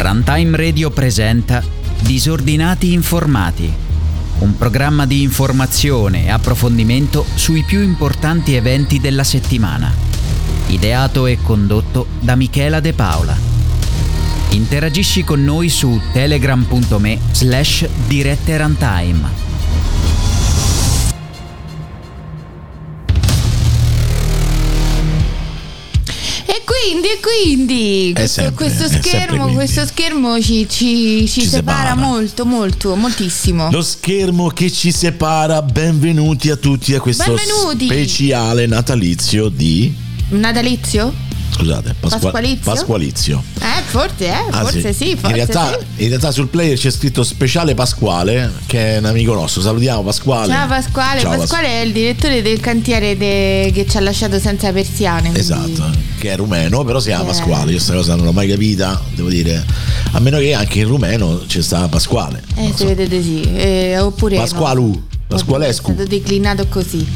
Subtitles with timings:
[0.00, 1.60] Runtime Radio presenta
[2.02, 3.70] Disordinati Informati,
[4.38, 9.92] un programma di informazione e approfondimento sui più importanti eventi della settimana.
[10.68, 13.36] Ideato e condotto da Michela De Paola.
[14.50, 19.28] Interagisci con noi su telegram.me slash dirette runtime.
[27.18, 29.54] E quindi sempre- questo schermo, quindi.
[29.54, 31.94] questo schermo ci, ci- ci Ci separa, separa.
[31.96, 33.68] molto, molto, moltissimo.
[33.70, 37.86] Lo schermo che ci separa, benvenuti a tutti a questo Benvenuti.
[37.86, 39.92] speciale natalizio di...
[40.30, 41.12] Natalizio?
[41.58, 42.70] Scusate, Pasqua- Pasqualizio?
[42.72, 43.42] Pasqualizio.
[43.60, 46.02] Eh, forse, eh, Ah, forse sì, forse in, realtà, sì.
[46.04, 49.60] in realtà sul player c'è scritto speciale Pasquale, che è un amico nostro.
[49.60, 50.52] Salutiamo Pasquale.
[50.52, 54.70] Ciao Pasquale, Ciao, Pasquale è il direttore del cantiere de- che ci ha lasciato senza
[54.72, 55.30] persiane.
[55.30, 57.26] quindi- Esatto, che è rumeno, però si chiama Eh.
[57.26, 57.64] Pasquale.
[57.70, 59.64] Io questa cosa non l'ho mai capita, devo dire.
[60.12, 62.42] A meno che anche in rumeno c'è sta Pasquale.
[62.54, 62.84] Eh, se so.
[62.86, 63.42] vedete sì.
[63.52, 65.06] Eh, oppure no.
[65.28, 65.90] Pasqualu, Pasqualescu.
[65.90, 67.06] È stato declinato così.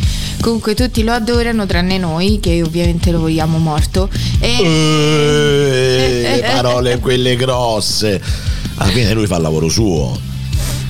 [0.41, 4.09] Comunque tutti lo adorano tranne noi, che ovviamente lo vogliamo morto.
[4.39, 4.49] E...
[4.63, 8.21] Eh, le parole quelle grosse.
[8.77, 10.31] Alla fine lui fa il lavoro suo.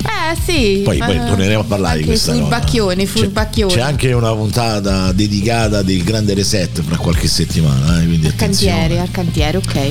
[0.04, 0.80] Eh sì.
[0.82, 2.44] Poi, poi torneremo a parlare di questa cosa.
[2.44, 3.68] furbacchioni, C'è-.
[3.68, 8.00] C'è, anche una puntata dedicata del grande reset fra qualche settimana.
[8.00, 9.90] eh, quindi Al cantiere, al cantiere, ok.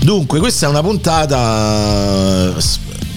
[0.00, 2.52] Dunque, questa è una puntata.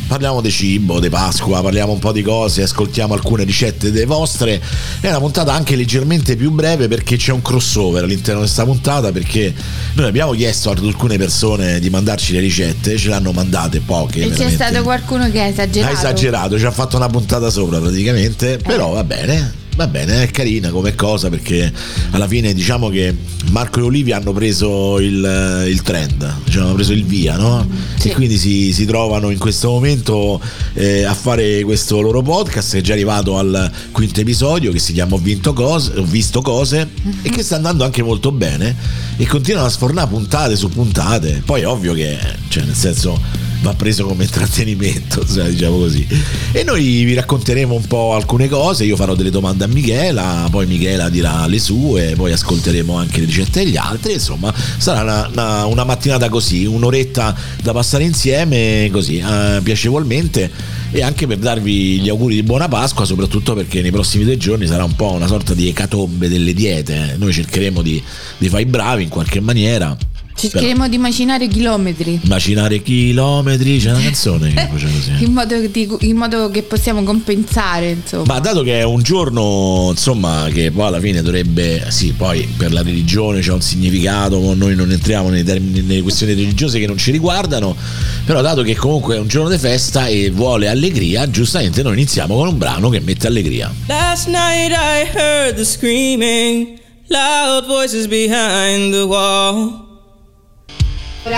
[0.08, 4.62] Parliamo di cibo, di Pasqua, parliamo un po' di cose, ascoltiamo alcune ricette delle vostre.
[5.02, 9.12] È una puntata anche leggermente più breve perché c'è un crossover all'interno di questa puntata.
[9.12, 9.54] Perché
[9.96, 14.20] noi abbiamo chiesto ad alcune persone di mandarci le ricette, ce le hanno mandate poche.
[14.20, 14.56] E c'è veramente.
[14.56, 15.94] stato qualcuno che ha esagerato.
[15.94, 19.66] Ha esagerato, ci ha fatto una puntata sopra praticamente, però va bene.
[19.78, 21.72] Va bene, è carina come cosa perché
[22.10, 23.16] alla fine diciamo che
[23.52, 27.64] Marco e Olivia hanno preso il, il trend, cioè hanno preso il via, no?
[27.96, 28.10] Sì.
[28.10, 30.42] E quindi si, si trovano in questo momento
[30.74, 34.94] eh, a fare questo loro podcast che è già arrivato al quinto episodio che si
[34.94, 36.90] chiama Ho, vinto cose, ho visto cose
[37.22, 38.76] e che sta andando anche molto bene
[39.16, 41.44] e continuano a sfornare puntate su puntate.
[41.46, 42.18] Poi è ovvio che,
[42.48, 46.08] cioè nel senso va preso come intrattenimento, cioè, diciamo così.
[46.52, 50.66] E noi vi racconteremo un po' alcune cose, io farò delle domande a Michela, poi
[50.66, 55.66] Michela dirà le sue, poi ascolteremo anche le ricette degli altri, insomma sarà una, una-
[55.66, 60.50] una mattinata così, un'oretta da passare insieme così, eh, piacevolmente
[60.92, 64.68] e anche per darvi gli auguri di buona Pasqua, soprattutto perché nei prossimi due giorni
[64.68, 68.02] sarà un po' una sorta di ecatombe delle diete, noi cercheremo di,
[68.38, 69.96] di fare i bravi in qualche maniera.
[70.38, 72.20] Cercheremo di macinare chilometri.
[72.26, 75.24] Macinare chilometri, c'è una canzone che faceva così.
[75.24, 78.36] In modo, di- in modo che possiamo compensare, insomma.
[78.36, 82.72] Ma dato che è un giorno, insomma, che poi alla fine dovrebbe, sì, poi per
[82.72, 86.98] la religione c'è un significato, noi non entriamo nei termini, nelle questioni religiose che non
[86.98, 87.76] ci riguardano,
[88.24, 92.36] però dato che comunque è un giorno di festa e vuole allegria, giustamente noi iniziamo
[92.36, 93.74] con un brano che mette allegria.
[93.88, 96.78] Last night I heard the screaming,
[97.08, 99.86] loud voices behind the wall.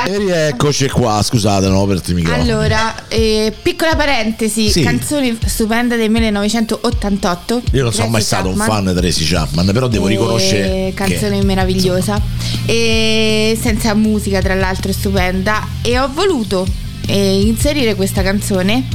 [0.06, 2.44] E rieccoci qua, scusate, non ho aperto il microfono.
[2.44, 4.82] Allora, eh, piccola parentesi, Sì.
[4.82, 7.62] canzone stupenda del 1988.
[7.74, 8.84] Io non sono mai stato un Chapman.
[8.86, 12.22] fan di Tracy Chapman, però devo Eh, riconoscere canzone che, meravigliosa
[12.66, 16.66] e senza musica tra l'altro stupenda e ho voluto
[17.08, 18.86] eh, inserire questa canzone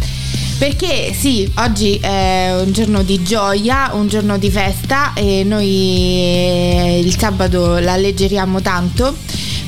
[0.58, 7.00] perché sì, oggi è un giorno di gioia, un giorno di festa e noi eh,
[7.04, 9.16] il sabato la alleggeriamo tanto,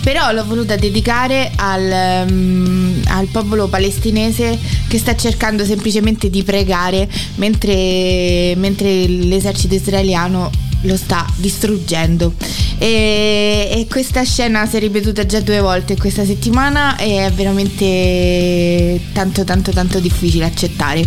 [0.07, 4.57] però l'ho voluta dedicare al, mm, al popolo palestinese
[4.87, 10.49] che sta cercando semplicemente di pregare mentre, mentre l'esercito israeliano
[10.83, 12.35] lo sta distruggendo.
[12.79, 19.01] E, e questa scena si è ripetuta già due volte questa settimana e è veramente
[19.13, 21.05] tanto tanto tanto difficile accettare.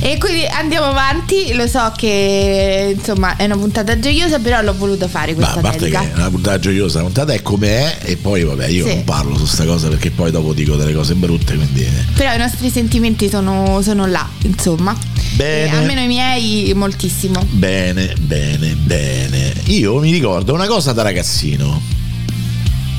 [0.00, 5.08] E quindi andiamo avanti, lo so che insomma è una puntata gioiosa, però l'ho voluto
[5.08, 6.02] fare Ma questa a parte che dedica.
[6.12, 7.68] è una puntata gioiosa, la puntata è come
[8.00, 8.94] è e poi vabbè io Sì.
[8.96, 11.88] non parlo su sta cosa perché poi dopo dico delle cose brutte, quindi...
[12.14, 14.94] Però i nostri sentimenti sono, sono là, insomma.
[15.36, 15.74] Bene.
[15.78, 17.42] Almeno i miei moltissimo.
[17.50, 19.52] Bene, bene, bene.
[19.66, 21.80] Io mi ricordo una cosa da ragazzino.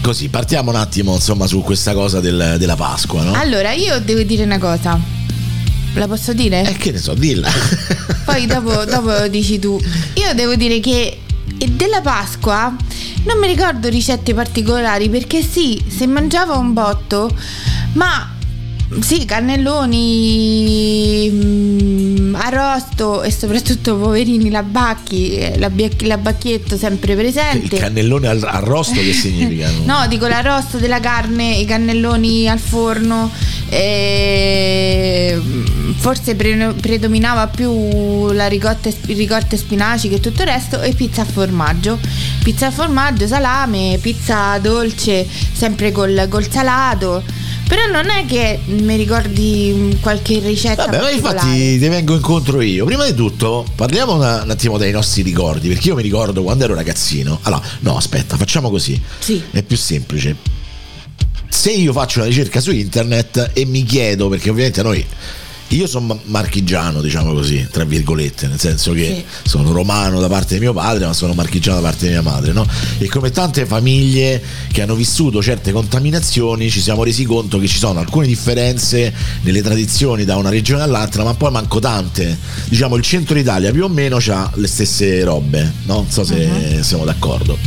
[0.01, 3.33] così partiamo un attimo insomma su questa cosa del- della Pasqua, no?
[3.33, 4.99] Allora, io devo dire una cosa.
[5.95, 6.67] La posso dire?
[6.67, 7.49] Eh, che ne so, dilla.
[8.25, 9.79] Poi dopo, dopo dici tu.
[10.15, 11.19] Io devo dire che
[11.69, 12.75] della Pasqua
[13.23, 17.33] non mi ricordo ricette particolari perché sì, se mangiava un botto,
[17.93, 18.34] ma
[19.01, 27.13] sì, cannelloni, mm, arrosto e soprattutto poverini la bacchi, eh, la, biac- la bacchietto sempre
[27.13, 27.77] Il presente.
[27.77, 29.69] cannellone al- arrosto che significa?
[29.85, 33.31] No, dico l'arrosto della carne, i cannelloni al forno.
[33.69, 35.39] eh,
[35.97, 40.93] forse pre- predominava più la ricotta e, ricotta e spinaci che tutto il resto e
[40.93, 41.97] pizza a formaggio.
[42.43, 47.23] Pizza a formaggio, salame, pizza dolce, sempre col, col salato.
[47.67, 50.85] Però non è che mi ricordi mm, qualche ricetta.
[50.85, 52.85] Vabbè, ma infatti ti vengo incontro io.
[52.85, 56.63] Prima di tutto, parliamo una- un attimo dei nostri ricordi, perché io mi ricordo quando
[56.63, 57.39] ero ragazzino.
[57.43, 58.99] Allora, no, aspetta, facciamo così.
[59.19, 59.41] Sì.
[59.51, 60.35] È più semplice.
[61.49, 65.03] Se io faccio una ricerca su internet e mi chiedo, perché ovviamente noi
[65.69, 70.59] io sono marchigiano, diciamo così, tra virgolette, nel senso che sono romano da parte di
[70.59, 72.67] mio padre, ma sono marchigiano da parte di mia madre, no?
[72.99, 74.41] E come tante famiglie
[74.71, 79.61] che hanno vissuto certe contaminazioni, ci siamo resi conto che ci sono alcune differenze nelle
[79.61, 82.37] tradizioni da una regione all'altra, ma poi manco tante.
[82.69, 85.95] Diciamo il centro Italia più o meno ha le stesse robe, no?
[85.95, 87.57] Non so se siamo d'accordo.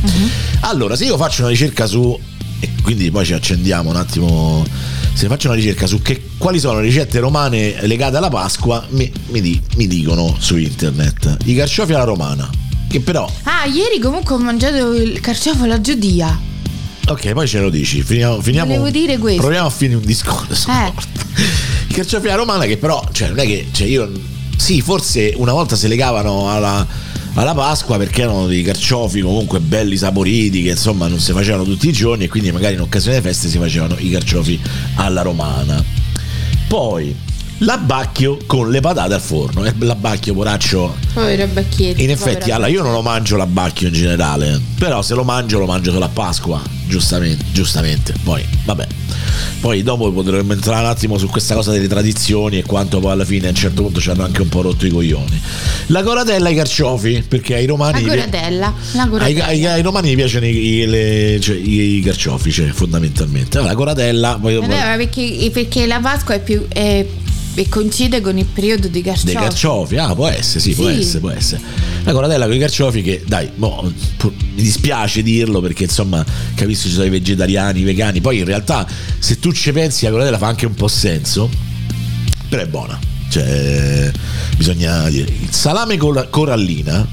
[0.60, 2.18] Allora, se io faccio una ricerca su
[2.60, 4.96] e quindi poi ci accendiamo un attimo.
[5.12, 9.10] Se faccio una ricerca su che, quali sono le ricette romane legate alla Pasqua, mi,
[9.28, 12.48] mi di- mi dicono su internet i carciofi alla romana.
[12.88, 16.38] Che però, Ah, ieri comunque ho mangiato il carciofo alla giudia.
[17.06, 18.02] ok, poi ce lo dici.
[18.02, 19.40] Finiamo, finiamo Volevo dire questo.
[19.40, 20.70] Proviamo a finire un discorso.
[20.70, 20.92] Eh.
[21.88, 24.10] I carciofi alla romana, che però, cioè, non è che cioè io.
[24.56, 26.86] Sì, forse una volta si legavano alla,
[27.40, 31.88] alla Pasqua perché erano dei carciofi comunque belli saporiti che insomma non si facevano tutti
[31.88, 34.60] i giorni e quindi magari in occasione delle feste si facevano i carciofi
[34.96, 35.82] alla romana.
[36.66, 37.14] Poi
[37.58, 39.64] l'abbacchio con le patate al forno.
[39.64, 41.48] E l'abbacchio, poraccio, Povero
[41.96, 45.66] in effetti, allora io non lo mangio l'abbacchio in generale, però se lo mangio lo
[45.66, 48.14] mangio solo a Pasqua, giustamente, giustamente.
[48.24, 48.86] Poi, vabbè.
[49.60, 53.24] Poi dopo potremmo entrare un attimo su questa cosa delle tradizioni e quanto poi alla
[53.24, 55.40] fine a un certo punto ci hanno anche un po' rotto i coglioni.
[55.86, 58.02] La coratella ai carciofi, perché ai romani...
[58.04, 58.74] La coratella.
[58.92, 59.44] La Ai, coratella.
[59.46, 63.56] ai- ai romani piacciono i, i- le- cioè, i- i carciofi, cioè, fondamentalmente.
[63.58, 66.64] Allora, la coratella, poi Vabbè, perché, perché la Pasqua è più.
[66.68, 67.04] È,
[67.62, 69.26] e coincide con il periodo dei carciofi.
[69.32, 70.98] dei carciofi, ah, può essere, sì, può Sì.
[71.00, 71.60] essere, può essere.
[72.04, 76.24] La coratella con i carciofi che, dai, mo, pu- mi dispiace dirlo perché insomma,
[76.54, 78.86] capisco ci sono i vegetariani, i vegani, poi in realtà
[79.18, 81.48] se tu ci pensi la coratella fa anche un po' senso,
[82.48, 82.98] però è buona.
[83.30, 84.10] Cioè,
[84.56, 87.06] bisogna dire, il salame col- corallina,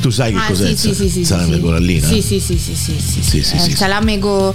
[0.00, 1.60] tu sai che Ah, cos'è sì, il sì, sì, salame sì.
[1.60, 2.06] corallina?
[2.06, 4.54] Sì, sì, sì, sì, sì, sì, Sì, sì, Eh, sì, salame con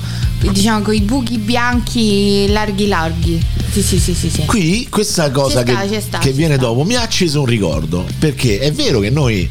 [0.52, 3.42] diciamo con i buchi bianchi larghi larghi.
[3.72, 4.46] Sì, sì, sì, sì, sì.
[4.46, 6.64] Qui questa cosa sta, che, ci sta, che viene sta.
[6.66, 9.50] dopo mi ha acceso un ricordo perché è vero che noi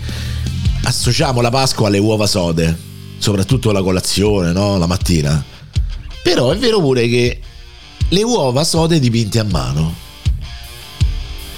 [0.85, 2.77] associamo la Pasqua alle uova sode,
[3.19, 4.79] soprattutto la colazione, no?
[4.79, 5.45] la mattina.
[6.23, 7.41] Però è vero pure che
[8.09, 9.95] le uova sode dipinte a mano.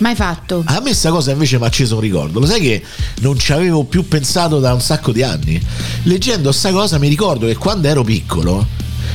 [0.05, 0.63] Mai fatto.
[0.67, 2.39] A me sta cosa invece mi ha acceso un ricordo.
[2.39, 2.85] Lo sai che
[3.21, 5.59] non ci avevo più pensato da un sacco di anni?
[6.03, 8.67] Leggendo sta cosa mi ricordo che quando ero piccolo,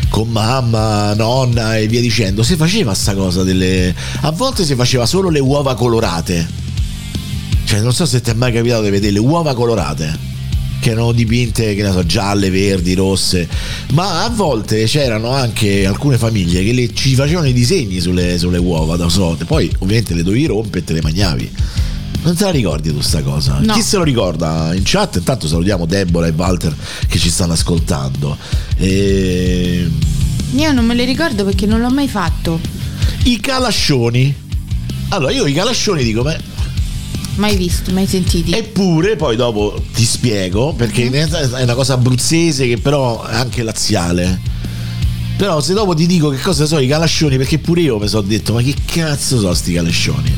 [0.10, 3.94] con mamma, nonna e via dicendo, si faceva sta cosa delle...
[4.22, 6.50] A volte si faceva solo le uova colorate.
[7.66, 10.29] Cioè, non so se ti è mai capitato di vedere le uova colorate.
[10.80, 13.48] Che erano dipinte, che ne so, gialle, verdi, rosse.
[13.92, 18.58] Ma a volte c'erano anche alcune famiglie che le- ci facevano i disegni sulle, sulle
[18.58, 19.44] uova da sote.
[19.46, 21.52] Poi ovviamente le dovevi rompere e te le mangiavi.
[22.22, 23.60] Non te la ricordi tu sta cosa?
[23.62, 23.74] No.
[23.74, 25.18] Chi se lo ricorda in chat?
[25.18, 26.76] Intanto salutiamo Deborah e Walter
[27.08, 28.38] che ci stanno ascoltando.
[28.78, 29.90] E...
[30.56, 32.60] Io non me le ricordo perché non l'ho mai fatto.
[33.24, 34.34] I calascioni.
[35.10, 36.36] Allora io i calascioni dico, ma
[37.40, 38.52] Mai visto, mai sentiti.
[38.52, 43.34] Eppure, poi dopo ti spiego, perché in realtà è una cosa abruzzese che però è
[43.34, 44.42] anche laziale.
[45.38, 48.24] Però se dopo ti dico che cosa sono i calascioni, perché pure io mi sono
[48.24, 50.36] detto, ma che cazzo sono sti calascioni?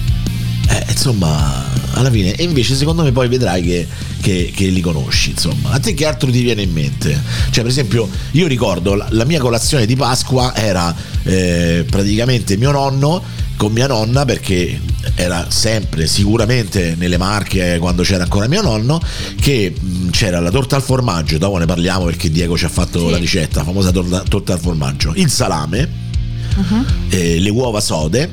[0.70, 3.88] Eh, insomma, alla fine, e invece secondo me poi vedrai che,
[4.22, 5.72] che- che li conosci, insomma.
[5.72, 7.20] A te che altro ti viene in mente?
[7.50, 12.70] Cioè, per esempio, io ricordo la, la mia colazione di Pasqua era eh, praticamente mio
[12.70, 13.24] nonno
[13.62, 14.80] con mia nonna perché
[15.14, 19.00] era sempre sicuramente nelle marche quando c'era ancora mio nonno
[19.40, 19.72] che
[20.10, 23.12] c'era la torta al formaggio dopo ne parliamo perché Diego ci ha fatto Sì.
[23.12, 26.00] la ricetta la famosa torta, torta al formaggio il salame
[26.54, 26.84] Uh-huh.
[27.10, 28.30] eh, le uova sode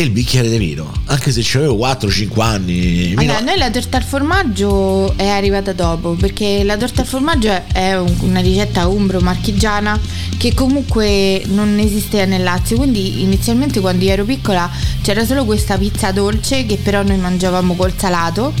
[0.00, 3.14] e il bicchiere di vino, anche se avevo 4-5 anni.
[3.18, 7.98] Allora, noi la torta al formaggio è arrivata dopo, perché la torta al formaggio è
[8.20, 10.00] una ricetta umbro-marchigiana
[10.38, 14.70] che comunque non esiste nel Lazio, quindi inizialmente quando io ero piccola
[15.02, 18.54] c'era solo questa pizza dolce che però noi mangiavamo col salato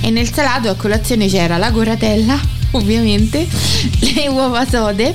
[0.00, 2.40] e nel salato a colazione c'era la coratella,
[2.72, 3.44] ovviamente,
[4.14, 5.12] le uova sode,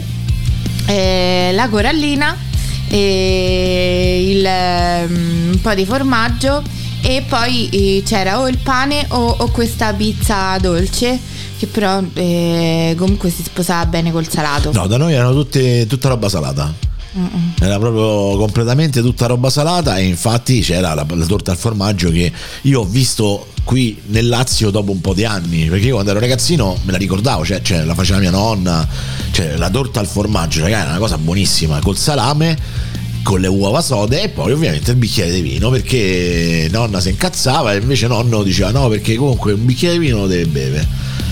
[0.88, 2.50] eh, la corallina
[2.98, 6.62] il, um, un po' di formaggio
[7.02, 11.20] e poi eh, c'era o il pane o, o, questa pizza dolce
[11.58, 14.72] che però eh, comunque si sposava bene col salato.
[14.74, 16.91] No, da noi erano tutte, tutta roba salata.
[17.14, 17.54] Mm-mm.
[17.60, 22.32] Era proprio completamente tutta roba salata e infatti c'era la, la, torta al formaggio che
[22.62, 26.20] io ho visto qui nel Lazio dopo un po' di anni perché io quando ero
[26.20, 28.88] ragazzino me la ricordavo, cioè, cioè la faceva mia nonna,
[29.32, 32.58] cioè la torta al formaggio, ragazzi, era una cosa buonissima col salame
[33.24, 37.74] con le uova sode e poi ovviamente il bicchiere di vino perché nonna si incazzava
[37.74, 40.88] e invece nonno diceva no perché comunque un bicchiere di vino lo deve bere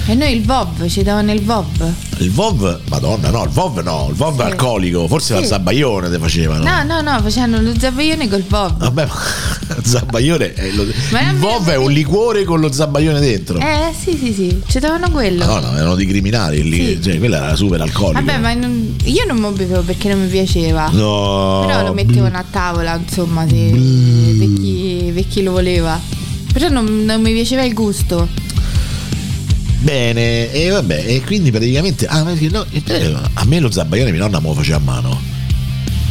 [0.10, 1.94] e noi il VOV, ci davano il VOV.
[2.18, 2.80] Il VOV?
[2.90, 4.42] Madonna, no, il VOV no, il VOV sì.
[4.42, 5.42] alcolico, forse sì.
[5.42, 6.64] la zabaione te facevano.
[6.64, 8.78] No, no, no, facevano lo zabaione col VOV.
[8.78, 9.14] Vabbè, ma
[9.78, 10.82] il zabaione è lo...
[10.82, 13.60] il VOV è un liquore con lo zabaione dentro.
[13.60, 15.46] Eh, sì, sì, sì, ci davano quello.
[15.46, 17.02] No, no, erano di criminali lì, sì.
[17.04, 18.20] cioè, quella era super alcolica.
[18.20, 18.96] Vabbè, ma non...
[19.04, 20.90] io non mi bevevo perché non mi piaceva.
[20.92, 21.66] No.
[21.68, 23.56] Però lo mettevano a tavola, insomma, se...
[24.40, 25.12] per, chi...
[25.14, 26.02] per chi lo voleva.
[26.52, 28.48] Però non, non mi piaceva il gusto.
[29.82, 32.06] Bene, e vabbè, e quindi praticamente.
[32.06, 32.66] Ah, no,
[33.34, 35.22] a me lo zabaione mia nonna me lo faceva a mano.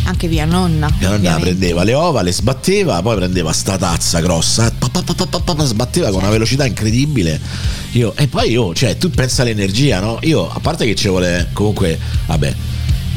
[0.04, 0.90] Anche mia nonna.
[0.98, 5.02] Mia nonna prendeva le ova, le sbatteva, poi prendeva sta tazza grossa, pa, pa,
[5.54, 7.38] pa, sbatteva con una velocità incredibile.
[7.92, 10.18] Io, e poi io, cioè, tu pensa all'energia, no?
[10.22, 12.54] Io, a parte che ci vuole comunque, vabbè,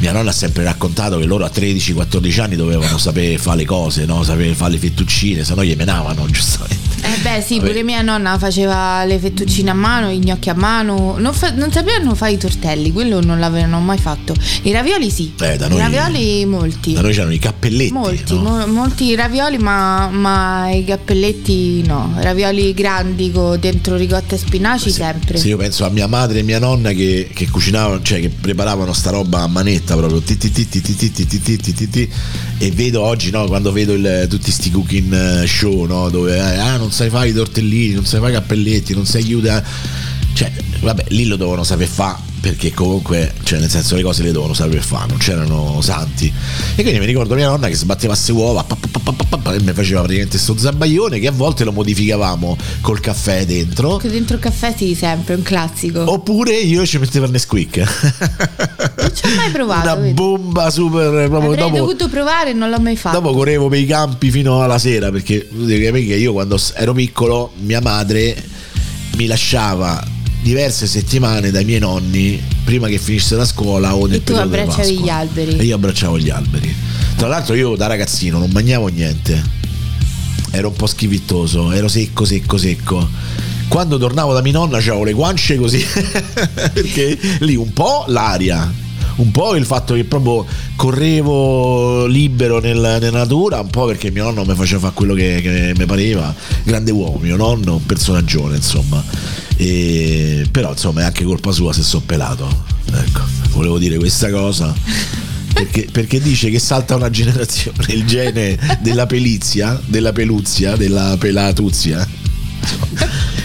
[0.00, 4.04] mia nonna ha sempre raccontato che loro a 13-14 anni dovevano sapere fare le cose,
[4.04, 4.22] no?
[4.22, 6.91] sapere fare le fettuccine, se no gli menavano giustamente.
[7.04, 7.68] Eh beh sì, Vabbè.
[7.68, 11.72] pure mia nonna faceva le fettuccine a mano, i gnocchi a mano, non, fa- non
[11.72, 14.34] sapevano fare i tortelli, quello non l'avevano mai fatto.
[14.62, 16.92] I ravioli sì, eh, noi, i ravioli molti.
[16.92, 17.92] Da noi c'erano i cappelletti.
[17.92, 18.42] Molti, no?
[18.42, 24.90] mo- molti ravioli ma, ma, i cappelletti no, ravioli grandi con dentro ricotta e spinaci
[24.90, 25.38] sì, sempre.
[25.38, 28.92] Sì, io penso a mia madre e mia nonna che, che cucinavano, cioè che preparavano
[28.92, 32.10] sta roba a manetta proprio ti, ti, ti,
[32.58, 36.91] e vedo oggi no, quando vedo il, tutti sti cooking show no, dove ah, non
[36.92, 39.64] sai fare i tortellini, non sai fare i cappelletti, non sai chiudere.
[40.32, 44.32] Cioè, vabbè, lì lo devono sapere fare perché comunque, cioè nel senso le cose le
[44.32, 46.30] devono sapere fare, non c'erano santi.
[46.74, 49.72] E quindi mi ricordo mia nonna che sbatteva queste uova pa, pa, pa, e mi
[49.72, 53.96] faceva praticamente sto zabaione che a volte lo modificavamo col caffè dentro.
[53.98, 56.10] Che dentro il caffè sì, sempre, un classico.
[56.10, 57.76] Oppure io ci mettevo il Nesquik.
[57.76, 59.86] Non ci ho mai provato.
[59.86, 60.12] Una vedi?
[60.14, 63.20] bomba super proprio Avrei dopo, dovuto provare e non l'ho mai fatto.
[63.20, 67.80] Dopo correvo per i campi fino alla sera perché, perché io quando ero piccolo mia
[67.80, 68.34] madre
[69.14, 70.11] mi lasciava
[70.42, 74.98] diverse settimane dai miei nonni prima che finisse la scuola o nel e tu abbracciavi
[74.98, 75.56] gli alberi?
[75.56, 76.74] E io abbracciavo gli alberi.
[77.16, 79.60] Tra l'altro io da ragazzino non mangiavo niente.
[80.50, 83.08] Ero un po' schivittoso ero secco secco secco.
[83.68, 85.82] Quando tornavo da mia nonna avevo le guance così
[86.74, 88.80] perché lì un po' l'aria
[89.14, 90.46] un po' il fatto che proprio
[90.76, 95.40] correvo libero nel, nella natura, un po' perché mio nonno mi faceva fare quello che,
[95.42, 99.02] che mi pareva, grande uomo, mio nonno, un personaggio insomma.
[99.62, 102.64] E, però insomma è anche colpa sua se sono pelato.
[102.92, 104.74] Ecco, volevo dire questa cosa.
[105.52, 112.06] Perché, perché, dice che salta una generazione il gene della pelizia, della peluzia, della pelatuzia.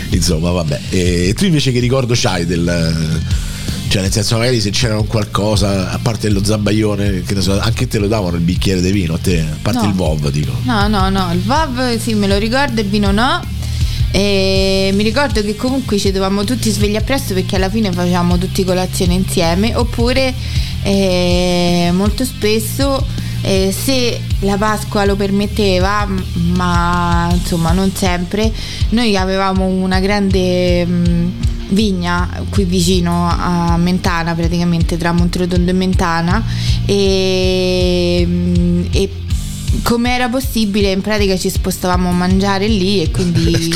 [0.09, 0.79] Insomma, vabbè.
[0.89, 3.21] E tu invece che ricordo c'hai del
[3.89, 7.57] cioè, nel senso, magari se c'era un qualcosa, a parte lo zabaione, che ne so,
[7.57, 9.87] anche te lo davano il bicchiere di vino, a te, a parte no.
[9.87, 10.51] il VOV, dico.
[10.63, 13.41] No, no, no, il VOV sì, me lo ricordo, il vino no.
[14.17, 18.63] E mi ricordo che comunque ci dovevamo tutti svegliare presto perché alla fine facevamo tutti
[18.63, 19.75] colazione insieme.
[19.75, 20.33] Oppure
[20.81, 23.05] eh, molto spesso
[23.41, 26.07] eh, se la Pasqua lo permetteva,
[26.55, 28.51] ma insomma non sempre,
[28.89, 30.83] noi avevamo una grande.
[30.83, 31.31] Mh,
[31.69, 36.41] vigna qui vicino a Mentana praticamente tra Monterotondo e Mentana
[36.85, 38.25] e,
[38.89, 39.09] e
[39.83, 43.55] come era possibile in pratica ci spostavamo a mangiare lì e quindi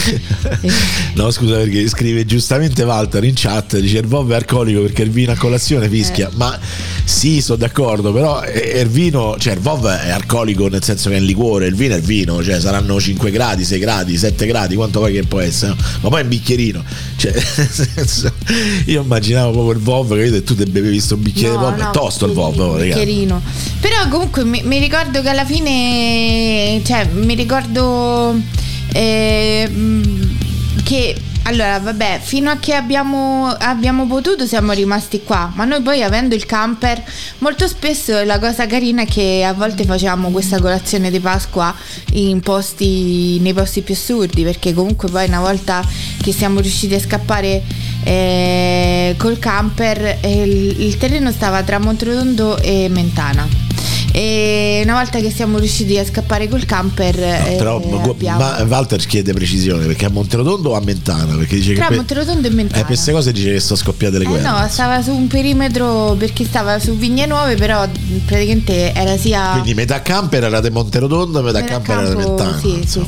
[1.16, 5.32] no scusa perché scrive giustamente Walter in chat dice il è alcolico perché il vino
[5.32, 6.36] a colazione fischia eh.
[6.36, 6.58] ma
[7.12, 11.20] sì sono d'accordo però il vino cioè il VOV è alcolico nel senso che è
[11.20, 14.76] un liquore il vino è il vino cioè saranno 5 gradi 6 gradi 7 gradi
[14.76, 16.84] quanto poi che può essere ma poi è un bicchierino
[17.18, 18.32] Cioè, senso,
[18.86, 20.36] io immaginavo proprio il Vov, capito?
[20.38, 22.84] E tu te bevevi sto bicchiere No, di Vov, no, è tosto il Vov, raga.
[22.84, 23.42] bicchierino.
[23.80, 28.34] Però comunque mi, mi ricordo che alla fine, cioè, mi ricordo
[28.94, 29.70] eh,
[30.84, 36.04] che allora, vabbè, fino a che abbiamo, abbiamo potuto siamo rimasti qua, ma noi poi
[36.04, 37.02] avendo il camper,
[37.40, 41.74] molto spesso la cosa carina è che a volte facevamo questa colazione di Pasqua
[42.42, 45.84] posti, nei posti più assurdi, perché comunque poi una volta
[46.22, 47.64] che siamo riusciti a scappare
[48.04, 53.71] eh, col camper, eh, il, il terreno stava tra Monterotondo e Mentana.
[54.14, 58.40] E una volta che siamo riusciti a scappare col camper, No, eh, però gu- abbiamo-
[58.40, 61.36] ma Walter chiede precisione perché a Monterotondo o a Mentana?
[61.36, 62.76] Perché dice tra che per, Monterotondo e Mentana.
[62.76, 64.50] eh, per queste cose dice che sono scoppiate le Eh guerre.
[64.50, 67.88] no, stava su un perimetro perché stava su Vigne Nuove, però
[68.26, 69.52] praticamente era sia.
[69.52, 72.60] Quindi metà camper era di Monterotondo metà, Metà camper era di campo, Mentana.
[72.60, 73.06] sì, sì, sì,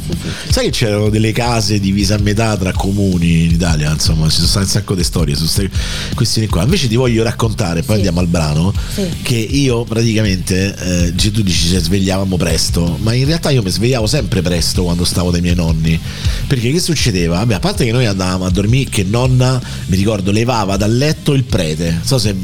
[0.48, 4.36] sì, Sai che c'erano delle case divise a metà tra comuni in Italia, insomma, ci
[4.36, 5.70] sono state un sacco di storie su queste
[6.16, 6.64] questioni qua.
[6.64, 8.08] Invece ti voglio raccontare, poi Sì.
[8.08, 9.08] andiamo al brano, Sì.
[9.22, 14.06] che io praticamente, eh, tu dici se svegliavamo presto, ma in realtà io mi svegliavo
[14.06, 16.00] sempre presto quando stavo dai miei nonni.
[16.48, 17.38] Perché che succedeva?
[17.38, 21.34] Vabbè, a parte che noi andavamo a dormire, che nonna, mi ricordo, levava dal letto
[21.34, 21.92] il prete.
[21.92, 22.36] Non so se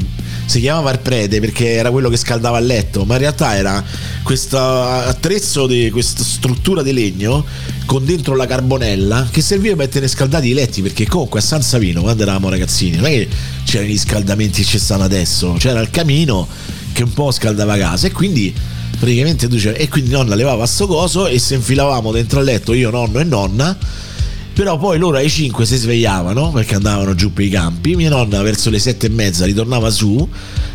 [0.50, 3.84] si chiamava il prete perché era quello che scaldava il letto, ma in realtà era
[4.24, 7.44] questo attrezzo di questa struttura di legno
[7.86, 11.62] con dentro la carbonella che serviva per tenere scaldati i letti perché comunque a San
[11.62, 13.28] Savino quando eravamo ragazzini non è che
[13.64, 16.46] c'erano gli scaldamenti che ci stanno adesso, c'era il camino
[16.92, 18.54] che un po' scaldava casa e quindi
[18.98, 22.72] praticamente tu dicevi- e quindi nonna levava sto coso e se infilavamo dentro al letto
[22.72, 23.76] io, nonno e nonna
[24.52, 27.96] però poi loro ai 5 si svegliavano perché andavano giù per i campi.
[27.96, 30.28] Mia nonna verso le 7 e mezza ritornava su,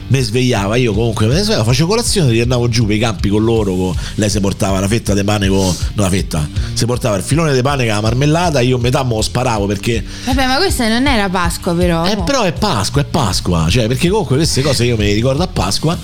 [0.08, 0.76] mi svegliava.
[0.76, 3.76] Io comunque ne svegliavo, facevo colazione, ritornavo giù per i campi con loro.
[3.76, 5.58] con- lei si portava la fetta di pane con.
[5.58, 8.60] No, la fetta, si portava il filone di pane con la marmellata.
[8.62, 10.04] Io metà me lo sparavo perché.
[10.26, 12.06] Vabbè, ma questa non era Pasqua, però.
[12.06, 15.44] Eh, però è Pasqua, è Pasqua, cioè perché comunque queste cose io me le ricordo
[15.44, 15.98] a Pasqua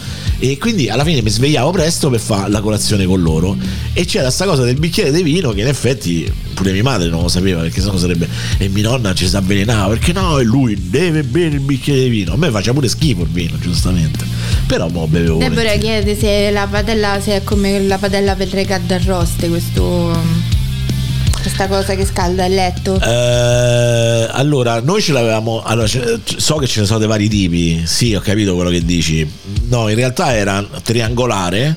[0.43, 3.55] e quindi alla fine mi svegliavo presto per fare la colazione con loro
[3.93, 7.22] e c'era sta cosa del bicchiere di vino che in effetti pure mia madre non
[7.22, 8.27] lo sapeva perché sennò sarebbe
[8.58, 12.10] e mia nonna ci si avvelenava perché no e lui deve bere il bicchiere di
[12.10, 13.55] vino a me faceva pure schifo il vino
[13.92, 14.26] giustamente
[14.68, 18.78] però mo bevevo Deborah chiede se la padella se è come la padella per regà
[18.78, 20.50] d'arroste, questo.
[21.42, 23.00] Questa cosa che scalda il letto.
[23.01, 25.64] Eh, allora, noi ce l'avevamo.
[25.64, 27.82] Allora, so che ce ne sono dei vari tipi.
[27.86, 29.27] Sì, ho capito quello che dici.
[29.68, 31.75] No, in realtà era triangolare.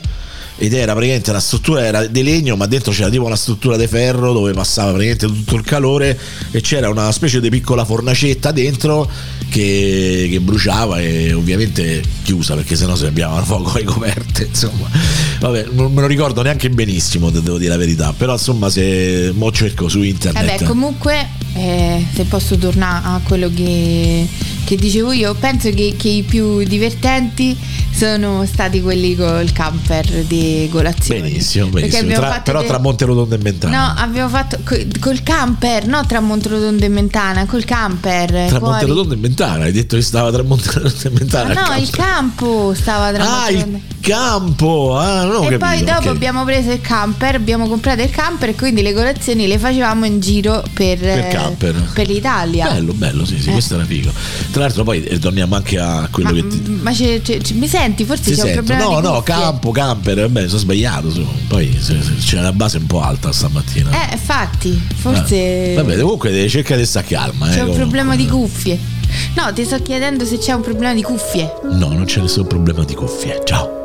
[0.56, 3.88] Ed era praticamente la struttura era di legno, ma dentro c'era tipo una struttura di
[3.88, 6.18] ferro dove passava praticamente tutto il calore
[6.52, 9.10] e c'era una specie di piccola fornacetta dentro
[9.50, 14.46] che, che bruciava e ovviamente chiusa perché sennò si abbiamo fuoco ai coperte.
[14.46, 14.88] Insomma,
[15.40, 18.12] vabbè, non me lo ricordo neanche benissimo, devo dire la verità.
[18.16, 20.44] Però insomma, se mo cerco su internet.
[20.44, 24.26] Vabbè, comunque, eh, se posso tornare a quello che,
[24.64, 27.56] che dicevo io, penso che, che i più divertenti
[27.94, 31.20] sono stati quelli col camper di colazione.
[31.22, 32.12] Benissimo, benissimo.
[32.12, 33.76] Tra- però de- tra Monterotondo e Mentana.
[33.94, 38.30] No, abbiamo fatto co- col camper, no tra Monterotondo e Mentana, col camper.
[38.48, 38.60] tra fuori.
[38.72, 41.54] Monterotondo e Mentana, hai detto che stava tra Monterotondo e Mentana.
[41.54, 43.76] Ma no, il campo stava tra Ah, Monterotondo.
[43.76, 44.98] il campo!
[44.98, 46.14] Ah, ho E capito, poi dopo ok.
[46.14, 50.20] abbiamo preso il camper, abbiamo comprato il camper e quindi le colazioni le facevamo in
[50.20, 51.90] giro per, Per eh, camper.
[51.94, 52.68] per l'Italia.
[52.72, 53.52] Bello, bello, sì, sì, Eh.
[53.52, 54.10] questo era figo.
[54.50, 56.78] Tra l'altro, poi eh, torniamo anche a quello Ma, che ti.
[56.82, 58.04] ma c'è- c'è- c'è- mi senti?
[58.04, 58.62] Forse Ti c'è un sento.
[58.64, 61.10] problema No, no, campo, camper, vabbè, sono sbagliato.
[61.10, 61.26] su.
[61.48, 63.90] Poi se- se- c'è una base un po' alta stamattina.
[63.90, 67.46] Eh, infatti, forse Eh, Vabbè, comunque devi cercare di stare calma.
[67.48, 67.78] c'è eh, un comunque.
[67.80, 68.78] problema di cuffie.
[69.36, 71.52] No, ti sto chiedendo se c'è un problema di cuffie.
[71.70, 73.40] No, non c'è nessun problema di cuffie.
[73.44, 73.83] Ciao.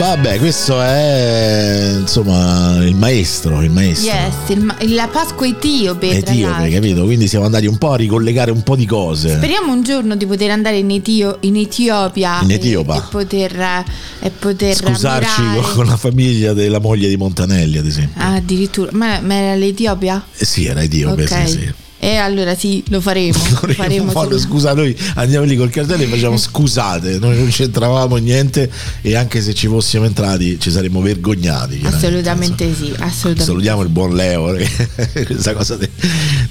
[0.00, 4.10] Vabbè, questo è insomma il maestro, il maestro.
[4.10, 6.08] Yes, il ma- la Pasqua etiope.
[6.12, 7.04] Etiope, capito?
[7.04, 9.36] Quindi siamo andati un po' a ricollegare un po' di cose.
[9.36, 12.96] Speriamo un giorno di poter andare in, Etio- in Etiopia In e- Etiopa.
[12.96, 13.84] E, poter,
[14.20, 18.22] e poter Scusarci ammirare- con, la famiglia della moglie di Montanelli, ad esempio.
[18.22, 20.24] Ah, addirittura, ma, ma era l'Etiopia?
[20.34, 21.28] Eh sì, era Etiope, ok.
[21.46, 21.72] sì, sì.
[22.02, 23.36] E allora sì, lo faremo.
[23.60, 28.16] lo faremo farlo, scusa, noi andiamo lì col cartello e facciamo scusate, noi non c'entravamo
[28.16, 28.70] niente
[29.02, 31.80] e anche se ci fossimo entrati ci saremmo vergognati.
[31.84, 32.86] Assolutamente insomma.
[32.88, 33.44] sì, assolutamente.
[33.44, 35.90] Salutiamo il buon Leo, perché questa cosa de-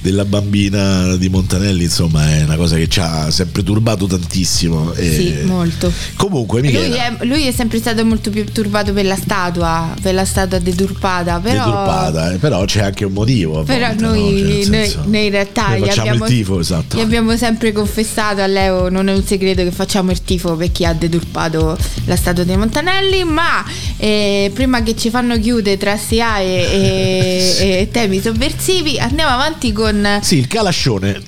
[0.01, 4.93] della bambina di Montanelli, insomma, è una cosa che ci ha sempre turbato tantissimo.
[4.93, 5.91] e- Sì, molto.
[6.15, 10.13] Comunque, Lui Michela, è, lui è sempre stato molto più turbato per la statua, per
[10.13, 13.63] la statua deturpata, però, deturpata, eh, però c'è anche un motivo.
[13.63, 14.29] però volte, noi, no?
[14.29, 16.97] Cioè, noi- senso- noi realtà gli facciamo abbiamo, il tifo, esatto.
[16.97, 20.71] gli abbiamo sempre confessato a Leo, non è un segreto che facciamo il tifo per
[20.71, 23.63] chi ha deturpato la statua dei Montanelli, ma
[23.97, 29.71] eh, prima che ci fanno chiudere tra SIA e, e- e temi sovversivi andiamo avanti
[29.71, 31.21] con Sì, il calascione.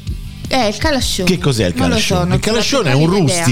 [0.47, 1.29] eh, il calascione.
[1.29, 2.23] Che cos'è il so, calascione?
[2.25, 3.43] non il calascione è un idea.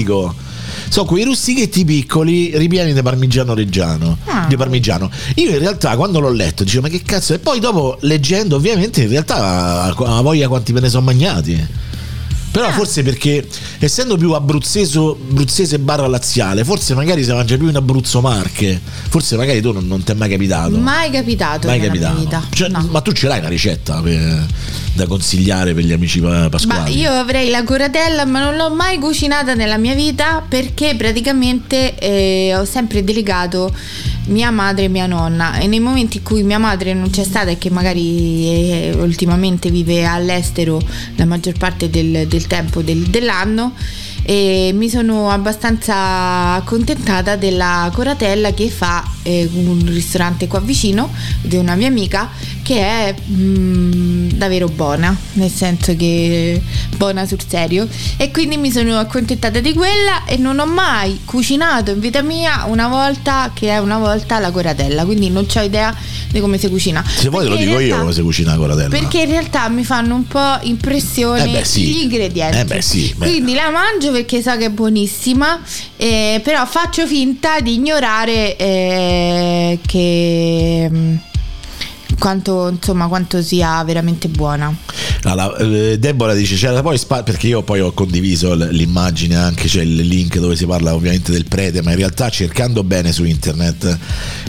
[0.88, 4.18] Sono quei rustichetti piccoli ripieni di parmigiano reggiano.
[4.24, 4.46] Ah.
[4.48, 5.10] Di parmigiano.
[5.36, 7.34] Io in realtà quando l'ho letto dicevo ma che cazzo?
[7.34, 11.79] E poi dopo leggendo ovviamente in realtà ha voglia quanti me ne sono magnati.
[12.50, 12.72] Però Ah.
[12.72, 13.46] forse perché
[13.78, 18.80] essendo più abruzzeso, abruzzese barra laziale, forse magari si mangia più in Abruzzo Marche.
[19.08, 20.76] Forse magari tu non, non ti è mai capitato.
[20.76, 22.46] Mai capitato Mai capitato.
[22.52, 22.86] Cioè, No.
[22.90, 24.46] Ma tu ce l'hai una ricetta per-
[24.94, 26.98] da consigliare per gli amici pa- Ma pasquali?
[26.98, 32.54] io avrei la coratella, ma non l'ho mai cucinata nella mia vita perché praticamente eh,
[32.56, 33.72] ho sempre delegato
[34.26, 35.58] mia madre e mia nonna.
[35.58, 39.70] E nei momenti in cui mia madre non c'è stata e che magari eh, ultimamente
[39.70, 40.80] vive all'estero
[41.16, 43.72] la maggior parte del, del tempo del- dell'anno.
[44.22, 51.12] E mi sono abbastanza accontentata della coratella che fa eh, un ristorante qua vicino
[51.42, 52.30] di una mia amica
[52.62, 56.60] che è mm, davvero buona, nel senso che
[56.96, 57.88] buona sul serio.
[58.16, 62.64] E quindi mi sono accontentata di quella e non ho mai cucinato in vita mia
[62.66, 65.94] una volta che è una volta la coratella, quindi non ho idea
[66.30, 67.04] di come si cucina.
[67.06, 68.88] Se vuoi te lo dico io realtà- come si cucina la coratella.
[68.88, 71.82] perché in realtà mi fanno un po' impressione Eh beh, sì.
[71.82, 72.58] gli ingredienti.
[72.58, 73.26] Eh beh, sì, beh.
[73.26, 75.60] Quindi la mangio perché so che è buonissima,
[75.96, 78.56] eh, però faccio finta di ignorare
[79.20, 81.16] eh, che mm,
[82.20, 84.72] quanto, insomma, quanto sia veramente buona.
[85.22, 89.82] Allora, eh, Deborah dice c'era poi spa- perché io poi ho condiviso l'immagine anche c'è
[89.82, 93.98] il link dove si parla ovviamente del prete ma in realtà cercando bene su internet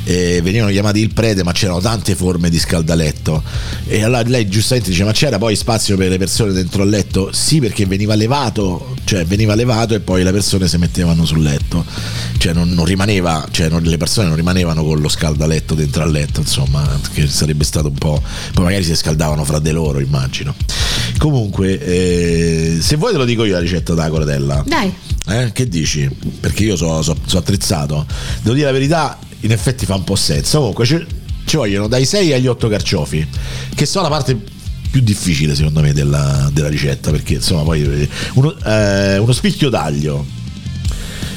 [0.05, 3.43] eh, venivano chiamati il prete ma c'erano tante forme di scaldaletto.
[3.85, 7.31] E allora lei giustamente dice ma c'era poi spazio per le persone dentro al letto?
[7.33, 11.83] Sì perché veniva levato cioè veniva levato e poi le persone si mettevano sul letto.
[12.37, 16.11] Cioè non, non rimaneva cioè non- le persone non rimanevano con lo scaldaletto dentro al
[16.11, 18.21] letto insomma che sarebbe stato un po'
[18.53, 20.53] poi magari si scaldavano fra di loro immagino
[21.17, 24.93] comunque eh, se vuoi te lo dico io la ricetta della coratella Dai,
[25.27, 25.51] eh?
[25.53, 26.09] Che dici?
[26.39, 28.05] Perché io sono attrezzato.
[28.41, 30.57] Devo dire la verità, in effetti fa un po' senso.
[30.59, 31.05] Comunque ci,
[31.45, 33.25] ci vogliono dai 6 agli 8 carciofi,
[33.73, 34.37] che sono la parte
[34.89, 39.69] più difficile secondo me della, della ricetta, perché insomma poi eh, uno, eh, uno spicchio
[39.69, 40.25] d'aglio.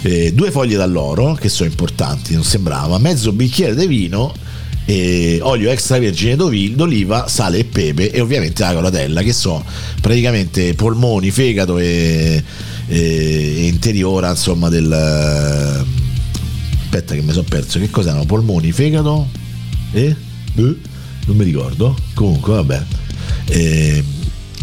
[0.02, 4.34] eh, due foglie d'alloro che sono importanti, non sembrava, mezzo bicchiere di vino,
[4.86, 9.64] eh, olio extravergine d'oliva, sale e pepe e ovviamente la coratella che sono
[10.00, 12.42] praticamente polmoni, fegato e,
[12.86, 14.92] e- interiora insomma del
[16.82, 18.24] aspetta che mi sono perso che cos'erano?
[18.24, 19.28] Polmoni fegato
[19.92, 20.14] e
[20.54, 20.76] Eh?
[21.26, 21.96] non mi ricordo.
[22.14, 22.82] Comunque vabbè.
[23.46, 24.04] Eh,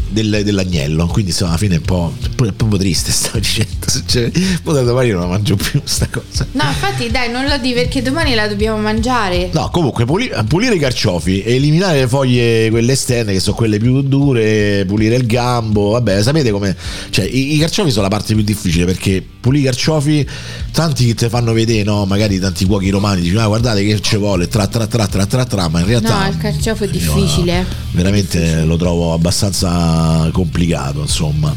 [0.09, 2.13] del- dell'agnello quindi insomma alla fine è un po',
[2.45, 4.31] è proprio triste sta ricetta cioè,
[4.63, 7.73] poi da domani non la mangio più sta cosa no, infatti, dai, non lo di
[7.73, 9.49] perché domani la dobbiamo mangiare.
[9.53, 14.01] No, comunque puli- pulire i carciofi, eliminare le foglie quelle esterne che sono quelle più
[14.01, 16.75] dure, pulire il gambo, vabbè, sapete come
[17.09, 20.27] cioè i, i carciofi sono la parte più difficile perché pulire i carciofi
[20.71, 24.15] tanti che ti fanno vedere, no, magari tanti cuochi romani dicono "Ah, guardate che ci
[24.17, 26.91] vuole tra tra tra tra tra tra", ma in realtà No, il carciofo è io,
[26.93, 27.65] difficile.
[27.91, 31.53] veramente lo trovo abbastanza complicato, insomma.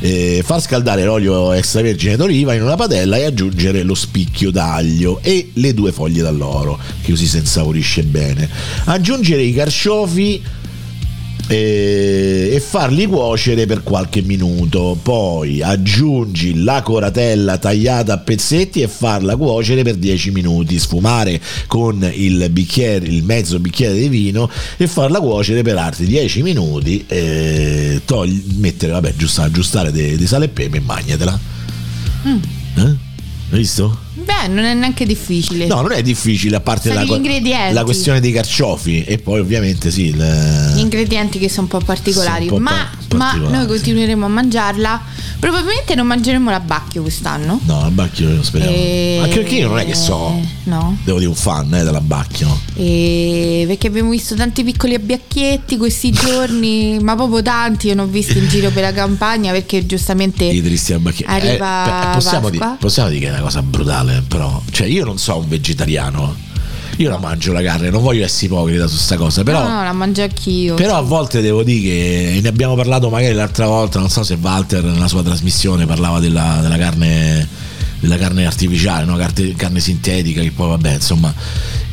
[0.00, 5.50] Eh, far scaldare l'olio extravergine d'oliva in una padella e aggiungere lo spicchio d'aglio e
[5.54, 8.48] le due foglie d'alloro, che così si insavorisce bene.
[8.84, 10.40] Aggiungere i carciofi
[11.48, 14.96] eh, e farli cuocere per qualche minuto.
[15.02, 20.78] Poi aggiungi la coratella tagliata a pezzetti e farla cuocere per 10 minuti.
[20.78, 26.42] Sfumare con il bicchiere, il mezzo bicchiere di vino e farla cuocere per altri 10
[26.42, 27.04] minuti.
[27.08, 31.54] E togli, mettere, vabbè, giusto, aggiustare di sale e pepe e magnatela.
[32.24, 32.40] Hum.
[32.78, 32.98] Hã?
[33.50, 33.98] Não é isso?
[34.16, 35.66] Beh, non è neanche difficile.
[35.66, 37.04] No, non è difficile, a parte la,
[37.72, 40.06] la questione dei carciofi e poi ovviamente sì.
[40.06, 43.62] il- Gli ingredienti che sono un po' particolari, un po' ma, pa- ma particolari, noi
[43.62, 43.68] sì.
[43.68, 45.02] continueremo a mangiarla.
[45.40, 47.60] Probabilmente non mangeremo l'abbacchio quest'anno.
[47.64, 48.72] No, la Bacchio lo speriamo.
[48.74, 50.40] E- Anche perché io non è che so.
[50.64, 50.96] No.
[51.04, 52.60] Devo dire un fan eh, della Bacchio.
[52.74, 57.88] E perché abbiamo visto tanti piccoli abbacchietti questi giorni, ma proprio tanti.
[57.88, 61.26] Io ne ho visti in giro per la campagna perché giustamente I tristi Bacchio.
[61.28, 62.66] arriva possiamo, Pasqua.
[62.66, 64.62] dire, possiamo dire che è una cosa brutale, però.
[64.70, 66.52] Cioè, io non sono un vegetariano.
[66.98, 69.62] Io la mangio la carne, non voglio essere ipocrita su sta cosa, però.
[69.62, 70.74] no, no, la mangio anch'io.
[70.74, 74.38] Però a volte devo dire che ne abbiamo parlato magari l'altra volta, non so se
[74.40, 77.48] Walter nella sua trasmissione parlava della, della carne
[78.04, 79.16] della carne artificiale, no?
[79.16, 81.34] Carte- carne sintetica, che poi vabbè, insomma.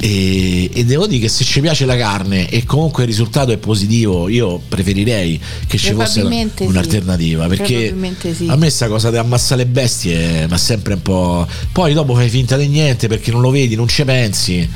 [0.03, 3.57] E, e, devo dire che se ci piace la carne e comunque il risultato è
[3.57, 6.63] positivo, io preferirei che ci fosse sì.
[6.63, 7.45] un'alternativa.
[7.45, 7.93] Perché
[8.33, 8.47] sì.
[8.47, 11.47] a me questa cosa di ammassare le bestie ma sempre un po'.
[11.71, 14.67] Poi dopo fai finta di niente perché non lo vedi, non ci pensi.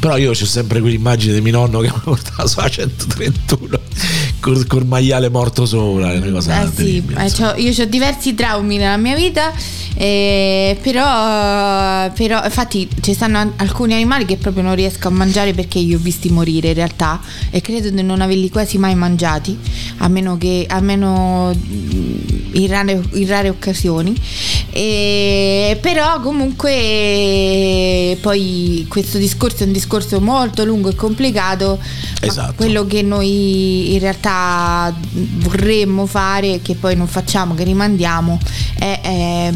[0.00, 3.78] Però io ho sempre quell'immagine di mio nonno che mi portava su a 131
[4.40, 6.12] col, col maiale morto sopra.
[6.12, 9.52] Una cosa eh sì, eh, io ho diversi traumi nella mia vita,
[9.94, 15.78] eh, però, però infatti ci stanno alcuni animali che proprio non riesco a mangiare perché
[15.78, 19.56] io ho visti morire in realtà e credo di non averli quasi mai mangiati,
[19.98, 21.54] a meno che a meno
[22.52, 24.14] in rare, in rare occasioni.
[24.72, 31.78] E, però comunque poi questo discorso è un discorso molto lungo e complicato.
[32.22, 32.52] Esatto.
[32.54, 38.38] quello che noi in realtà vorremmo fare, che poi non facciamo, che rimandiamo,
[38.78, 39.52] è, è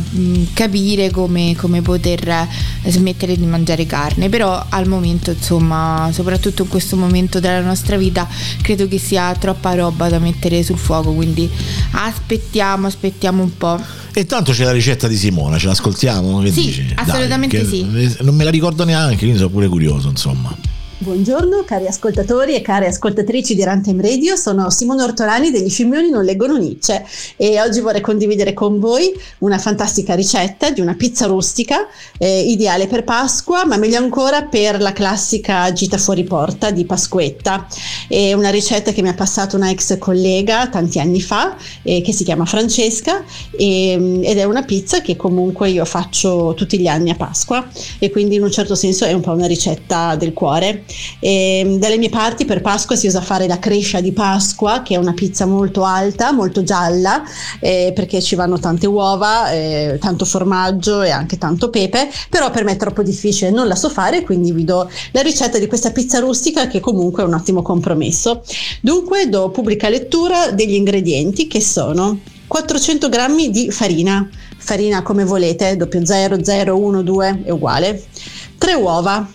[0.55, 2.49] capire come, come, poter
[2.87, 4.29] smettere di mangiare carne.
[4.31, 8.27] Però al momento, insomma, soprattutto in questo momento della nostra vita,
[8.63, 11.13] credo che sia troppa roba da mettere sul fuoco.
[11.13, 11.49] Quindi
[11.91, 13.81] aspettiamo, aspettiamo un po'.
[14.13, 16.41] E tanto c'è la ricetta di Simona, ce l'ascoltiamo?
[16.41, 16.93] Che sì, dici?
[16.95, 18.17] assolutamente Dai, sì.
[18.21, 20.55] Non me la ricordo neanche, quindi sono pure curioso, insomma.
[20.97, 26.23] Buongiorno cari ascoltatori e care ascoltatrici di Runtime Radio, sono Simone Ortolani degli Scimmioni non
[26.25, 27.05] leggono Nietzsche
[27.37, 32.87] e oggi vorrei condividere con voi una fantastica ricetta di una pizza rustica eh, ideale
[32.87, 37.67] per Pasqua ma meglio ancora per la classica gita fuori porta di Pasquetta.
[38.09, 42.13] È una ricetta che mi ha passato una ex collega tanti anni fa eh, che
[42.13, 46.87] si chiama Francesca e, mm, ed è una pizza che comunque io faccio tutti gli
[46.87, 50.33] anni a Pasqua e quindi in un certo senso è un po' una ricetta del
[50.33, 50.84] cuore.
[51.21, 54.95] E ehm, dalle mie parti per Pasqua si usa fare la crescia di Pasqua, che
[54.95, 57.23] è una pizza molto alta, molto gialla,
[57.61, 62.65] eh, perché ci vanno tante uova, eh, tanto formaggio e anche tanto pepe, però per
[62.65, 65.91] me è troppo difficile, non la so fare, quindi vi do la ricetta di questa
[65.91, 68.43] pizza rustica che comunque è un ottimo compromesso.
[68.81, 75.77] Dunque do pubblica lettura degli ingredienti che sono 400 g di farina, farina come volete,
[75.77, 78.05] 00, 0, 1, 2 è uguale,
[78.59, 79.27] 3 uova,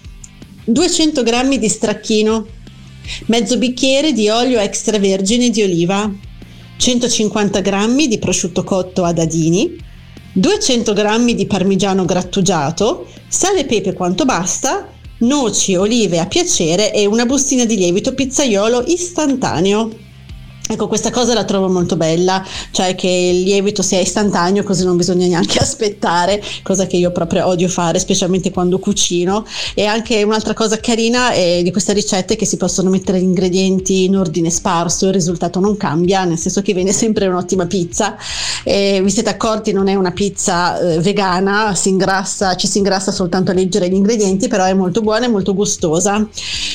[0.71, 2.45] 200 g di stracchino,
[3.25, 6.11] mezzo bicchiere di olio extravergine di oliva,
[6.77, 9.75] 150 g di prosciutto cotto a dadini,
[10.31, 14.87] 200 g di parmigiano grattugiato, sale e pepe quanto basta,
[15.19, 19.89] noci, olive a piacere e una bustina di lievito pizzaiolo istantaneo.
[20.71, 24.97] Ecco, questa cosa la trovo molto bella, cioè che il lievito sia istantaneo così non
[24.97, 29.47] bisogna neanche aspettare, cosa che io proprio odio fare, specialmente quando cucino.
[29.73, 34.03] E anche un'altra cosa carina è di queste ricette che si possono mettere gli ingredienti
[34.03, 38.15] in ordine sparso, il risultato non cambia, nel senso che viene sempre un'ottima pizza.
[38.63, 43.11] E vi siete accorti, non è una pizza eh, vegana, si ingrassa, ci si ingrassa
[43.11, 46.23] soltanto a leggere gli ingredienti, però è molto buona e molto gustosa.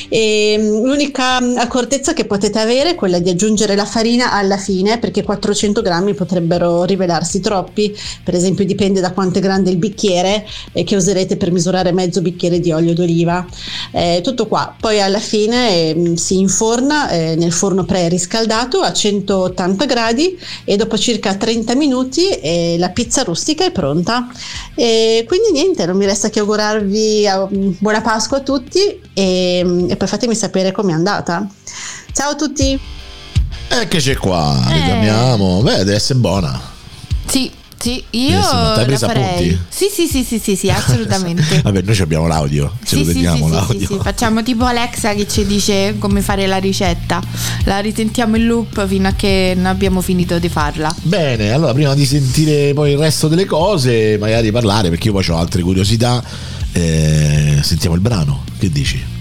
[0.09, 4.99] E, mm, l'unica accortezza che potete avere è quella di aggiungere la farina alla fine
[4.99, 10.45] perché 400 grammi potrebbero rivelarsi troppi, per esempio dipende da quanto è grande il bicchiere
[10.73, 13.45] eh, che userete per misurare mezzo bicchiere di olio d'oliva.
[13.91, 19.85] Eh, tutto qua, poi alla fine eh, si inforna eh, nel forno preriscaldato a 180
[19.85, 24.27] gradi e dopo circa 30 minuti eh, la pizza rustica è pronta.
[24.75, 28.79] E quindi niente, non mi resta che augurarvi mm, buona Pasqua a tutti
[29.13, 31.47] e, mm, e poi fatemi sapere com'è andata.
[32.11, 33.04] Ciao a tutti!
[33.67, 34.73] Eccoci qua, eh.
[34.73, 35.61] ritorniamo.
[35.61, 36.59] Beh, deve essere buona.
[37.25, 39.59] Sì, sì, io T'hai presa appunti?
[39.69, 41.59] Sì, sì, sì, sì, sì, sì assolutamente.
[41.61, 43.79] Vabbè, noi abbiamo l'audio, ce sì, lo teniamo sì, l'audio.
[43.79, 47.21] Sì, sì, facciamo tipo Alexa che ci dice come fare la ricetta.
[47.65, 50.93] La risentiamo in loop fino a che non abbiamo finito di farla.
[51.03, 55.25] Bene, allora prima di sentire poi il resto delle cose, magari parlare, perché io poi
[55.29, 56.23] ho altre curiosità,
[56.71, 58.43] eh, sentiamo il brano.
[58.57, 59.14] Che dici?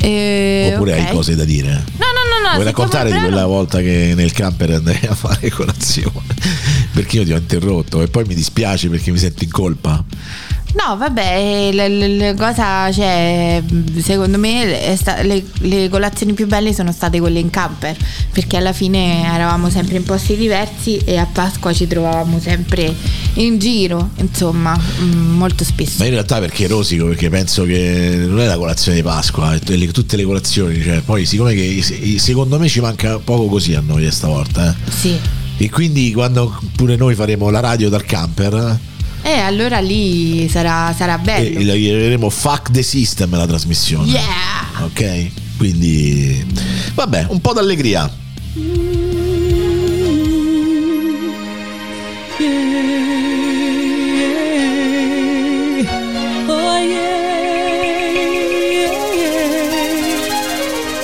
[0.00, 1.04] Eh, Oppure okay.
[1.06, 1.70] hai cose da dire?
[1.70, 2.54] No, no, no, no.
[2.54, 6.24] Vuoi raccontare di quella volta che nel camper andai a fare colazione?
[6.92, 10.04] perché io ti ho interrotto e poi mi dispiace perché mi sento in colpa.
[10.72, 13.60] No, vabbè, la, cosa, cioè,
[14.00, 17.96] secondo me sta, le, le, colazioni più belle sono state quelle in camper,
[18.32, 22.94] perché alla fine eravamo sempre in posti diversi e a Pasqua ci trovavamo sempre
[23.34, 25.96] in giro, insomma, mm, molto spesso.
[25.98, 30.16] Ma in realtà perché rosico, perché penso che non è la colazione di Pasqua, tutte
[30.16, 31.82] le colazioni, cioè, poi siccome che
[32.18, 34.70] secondo me ci manca poco così a noi stavolta.
[34.70, 34.90] Eh.
[34.90, 35.18] Sì.
[35.56, 38.78] E quindi quando pure noi faremo la radio dal camper
[39.22, 41.58] eh, allora lì sarà, sarà bello.
[41.60, 44.10] E, e Fuck the System la trasmissione.
[44.10, 44.84] Yeah!
[44.84, 45.30] Ok?
[45.58, 46.44] Quindi,
[46.94, 48.10] vabbè, un po' d'allegria.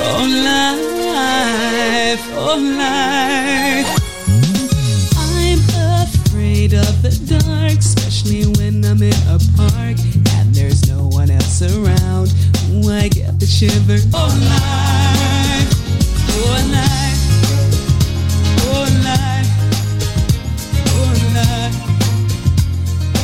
[0.08, 3.55] Oh, life, oh life.
[9.02, 9.96] In a park
[10.38, 12.32] and there's no one else around.
[12.72, 15.70] Ooh, I get the shiver, oh life,
[16.30, 17.20] oh life,
[18.62, 18.86] oh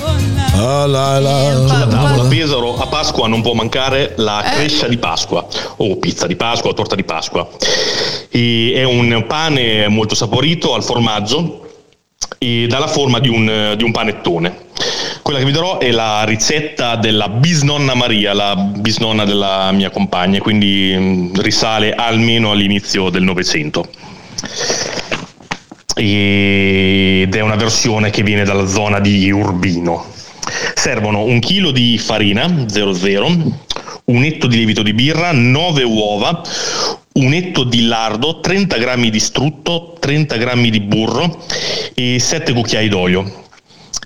[0.03, 0.55] oh life.
[0.55, 4.99] Ah, la, la, Eh, Sulla tavola Pesaro a Pasqua non può mancare la crescia di
[4.99, 7.49] Pasqua o pizza di Pasqua o torta di Pasqua.
[8.31, 11.61] E è un pane molto saporito al formaggio
[12.39, 14.71] e dà la forma di un, di un panettone.
[15.23, 20.41] Quella che vi darò è la ricetta della bisnonna Maria, la bisnonna della mia compagna,
[20.41, 23.89] quindi mm, risale almeno all'inizio del Novecento.
[25.95, 30.07] Ed è una versione che viene dalla zona di Urbino.
[30.75, 33.27] Servono un chilo di farina 00,
[34.07, 36.43] un etto di lievito di birra, 9 uova,
[37.13, 41.45] un etto di lardo, 30 g di strutto, 30 g di burro
[41.95, 43.42] e 7 cucchiai d'olio.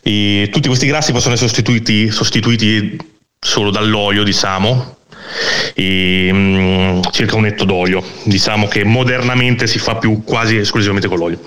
[0.08, 2.96] E tutti questi grassi possono essere sostituiti, sostituiti
[3.40, 4.98] solo dall'olio, diciamo,
[5.74, 8.04] e mm, circa un etto d'olio.
[8.22, 11.40] Diciamo che modernamente si fa più quasi esclusivamente con l'olio,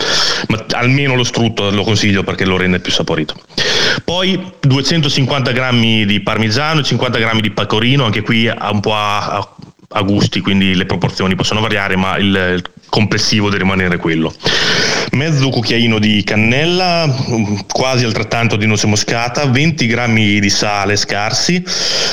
[0.47, 3.33] ma almeno lo strutto lo consiglio perché lo rende più saporito.
[4.03, 9.37] Poi 250 grammi di parmigiano e 50 grammi di pecorino, anche qui un po' a,
[9.37, 9.55] a-
[9.91, 14.33] a gusti, quindi le proporzioni possono variare, ma il complessivo deve rimanere quello.
[15.11, 21.63] Mezzo cucchiaino di cannella, mm, quasi altrettanto di noce moscata, 20 grammi di sale scarsi,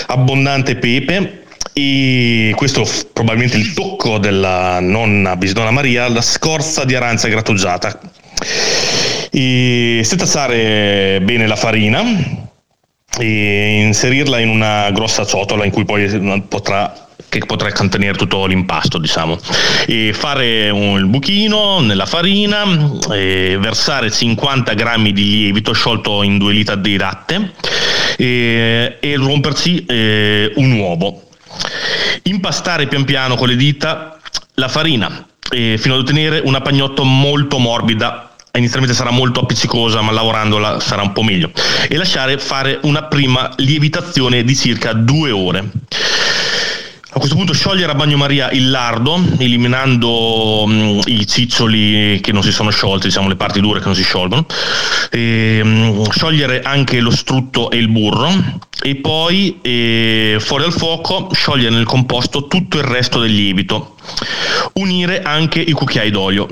[0.07, 7.29] abbondante pepe e questo probabilmente il tocco della nonna Bisnonna Maria, la scorza di arancia
[7.29, 8.01] grattugiata.
[9.31, 12.03] E setacciare bene la farina
[13.19, 18.99] e inserirla in una grossa ciotola in cui poi potrà che potrà contenere tutto l'impasto
[18.99, 19.39] diciamo.
[19.87, 22.65] E fare un, buchino nella farina
[23.09, 27.53] versare 50 grammi di lievito sciolto in 2 litri di latte
[28.17, 31.29] e, e romperci eh, un uovo.
[32.25, 34.19] Impastare pian piano con le dita
[34.55, 38.31] la farina eh, fino ad ottenere una pagnotto molto morbida.
[38.57, 41.51] Inizialmente sarà molto appiccicosa ma lavorandola sarà un po' meglio.
[41.89, 45.71] E lasciare fare una prima lievitazione di circa due ore
[47.17, 52.53] a questo punto sciogliere a bagnomaria il lardo, eliminando mm, i ciccioli che non si
[52.53, 54.45] sono sciolti, diciamo le parti dure che non si sciolgono,
[55.11, 58.29] e, mm, sciogliere anche lo strutto e il burro.
[58.83, 63.97] E poi eh, fuori dal fuoco sciogliere nel composto tutto il resto del lievito,
[64.75, 66.47] unire anche i cucchiai d'olio.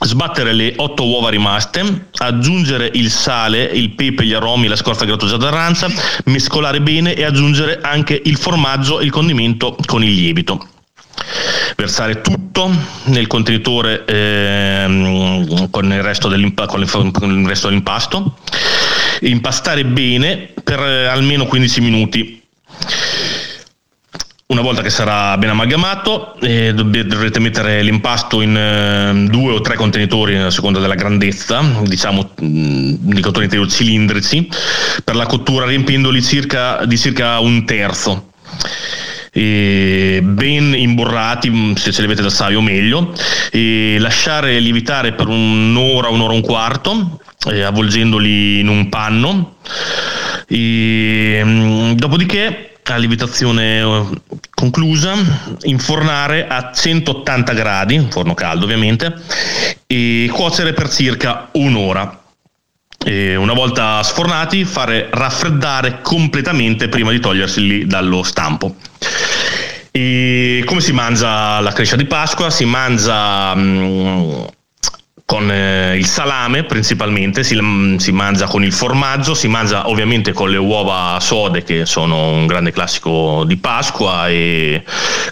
[0.00, 5.44] Sbattere le otto uova rimaste, aggiungere il sale, il pepe, gli aromi, la scorza grattugiata
[5.44, 5.88] d'arancia,
[6.24, 10.66] mescolare bene e aggiungere anche il formaggio e il condimento con il lievito.
[11.76, 12.70] Versare tutto
[13.04, 18.36] nel contenitore ehm, con, il resto dell'impa- con il- con il resto dell'impasto,
[19.20, 22.42] impastare bene per eh, almeno 15 minuti.
[24.46, 29.74] Una volta che sarà ben amalgamato, eh, dovrete mettere l'impasto in eh, due o tre
[29.74, 34.46] contenitori a seconda della grandezza, diciamo mh, di contenitori cilindrici,
[35.02, 38.32] per la cottura riempiendoli circa, di circa un terzo.
[39.32, 43.14] E ben imburrati, mh, se ce li avete d'acciaio meglio,
[43.50, 47.18] e lasciare lievitare per un'ora, un'ora e un quarto,
[47.50, 49.56] eh, avvolgendoli in un panno.
[50.46, 54.04] E, mh, dopodiché a lievitazione eh,
[54.54, 55.14] conclusa,
[55.62, 59.14] infornare a 180 gradi, forno caldo ovviamente,
[59.86, 62.20] e cuocere per circa un'ora.
[63.06, 68.76] E una volta sfornati, fare raffreddare completamente prima di toglierseli dallo stampo.
[69.90, 72.50] E come si mangia la crescia di Pasqua?
[72.50, 74.42] Si mangia mm,
[75.26, 80.32] con eh, il salame principalmente, si, mm, si mangia con il formaggio, si mangia ovviamente
[80.32, 84.84] con le uova sode che sono un grande classico di Pasqua e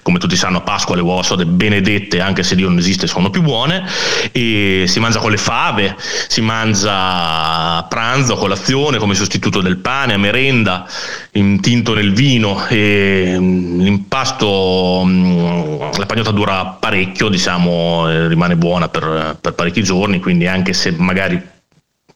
[0.03, 3.29] come tutti sanno a Pasqua le uova sode benedette anche se Dio non esiste sono
[3.29, 3.85] più buone.
[4.33, 5.95] E si mangia con le fave,
[6.27, 10.87] si mangia a pranzo, a colazione come sostituto del pane, a merenda,
[11.33, 18.89] intinto nel vino e mm, l'impasto, mm, la pagnotta dura parecchio, diciamo, eh, rimane buona
[18.89, 21.41] per, per parecchi giorni, quindi anche se magari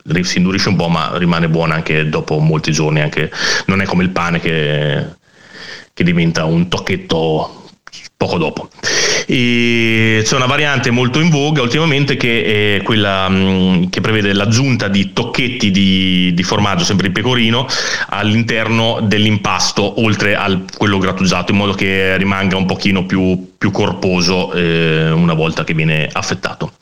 [0.04, 3.30] ri- si indurisce un po', ma rimane buona anche dopo molti giorni, anche,
[3.66, 5.04] non è come il pane che,
[5.92, 7.64] che diventa un tocchetto
[8.16, 8.68] poco dopo.
[9.26, 14.88] E c'è una variante molto in voga ultimamente che è quella mh, che prevede l'aggiunta
[14.88, 17.66] di tocchetti di, di, formaggio, sempre di pecorino,
[18.08, 24.52] all'interno dell'impasto, oltre a quello grattugiato, in modo che rimanga un pochino più, più corposo
[24.52, 26.72] eh, una volta che viene affettato.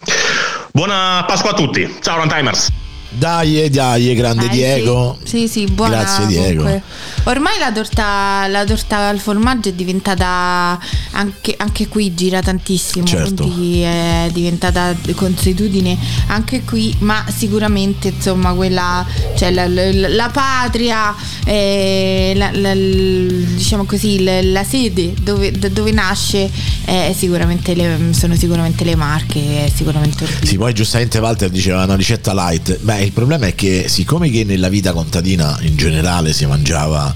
[0.76, 2.68] Buona Pasqua a tutti, ciao Runtimers!
[3.16, 5.18] Dai, dai, grande Eh, Diego.
[5.22, 5.98] Sì, sì, sì, buona.
[6.00, 6.62] Grazie, Diego.
[6.64, 6.82] comunque.
[7.24, 10.78] Ormai la torta, la torta al formaggio è diventata
[11.12, 13.44] anche, anche qui gira tantissimo, Certo.
[13.44, 15.96] quindi è diventata consuetudine
[16.26, 19.06] anche qui, ma sicuramente insomma quella,
[19.36, 26.50] cioè la, la- la patria, eh, la- diciamo così, la, sede dove, dove nasce
[26.84, 30.26] è sicuramente le- sono sicuramente le marche, sicuramente.
[30.42, 32.78] Sì, poi giustamente Walter diceva una ricetta light.
[32.80, 37.14] Beh, il problema è che siccome che nella vita contadina in generale si mangiava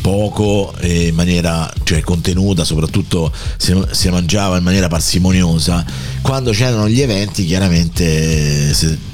[0.00, 5.84] poco in maniera cioè, contenuta, soprattutto si, si mangiava in maniera parsimoniosa,
[6.22, 9.07] quando c'erano gli eventi chiaramente se-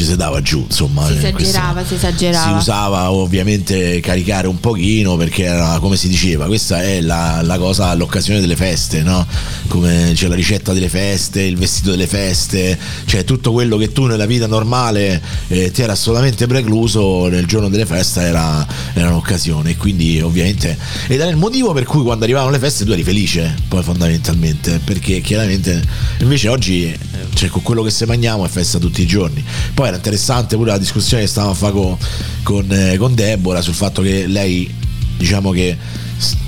[0.00, 1.06] ci si dava giù, insomma.
[1.06, 2.46] Si esagerava, si esagerava.
[2.46, 7.58] Si usava ovviamente caricare un pochino perché era come si diceva, questa è la, la
[7.58, 9.26] cosa l'occasione delle feste, no?
[9.68, 14.06] Come c'è la ricetta delle feste, il vestito delle feste, cioè tutto quello che tu
[14.06, 19.70] nella vita normale eh, ti era assolutamente precluso nel giorno delle feste era, era un'occasione
[19.70, 20.76] e quindi ovviamente
[21.08, 24.80] ed era il motivo per cui quando arrivavano le feste tu eri felice poi fondamentalmente
[24.82, 25.82] perché chiaramente
[26.20, 26.98] invece oggi eh,
[27.34, 29.44] cioè, con quello che se mangiamo è festa tutti i giorni
[29.74, 31.96] poi era interessante pure la discussione che stavamo a fare con,
[32.42, 34.72] con, eh, con Deborah sul fatto che lei
[35.16, 35.76] diciamo che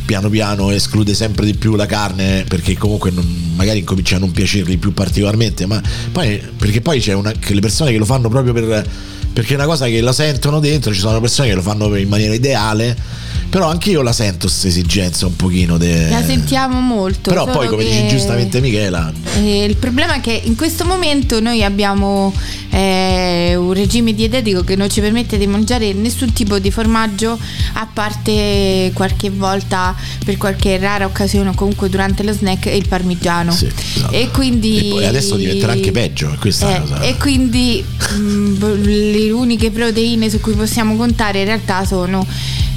[0.04, 4.30] piano piano esclude sempre di più la carne perché comunque non- magari incomincia a non
[4.30, 5.80] piacergli più particolarmente ma
[6.10, 8.86] poi perché poi c'è una, che le persone che lo fanno proprio per
[9.32, 12.08] perché è una cosa che la sentono dentro ci sono persone che lo fanno in
[12.08, 12.96] maniera ideale
[13.48, 16.08] però anche io la sento questa esigenza un pochino de...
[16.08, 17.28] La sentiamo molto.
[17.28, 21.62] però poi come dici giustamente Michela Eh, il problema è che in questo momento noi
[21.62, 22.32] abbiamo
[22.70, 27.38] eh, un regime dietetico che non ci permette di mangiare nessun tipo di formaggio
[27.74, 33.52] a parte qualche volta per qualche rara occasione o comunque durante lo snack il parmigiano.
[33.52, 34.12] Sì, esatto.
[34.14, 37.00] E quindi E adesso diventerà anche peggio, questa Eh, cosa.
[37.02, 37.84] E quindi
[38.16, 38.54] mh,
[39.24, 42.26] le uniche proteine su cui possiamo contare in realtà sono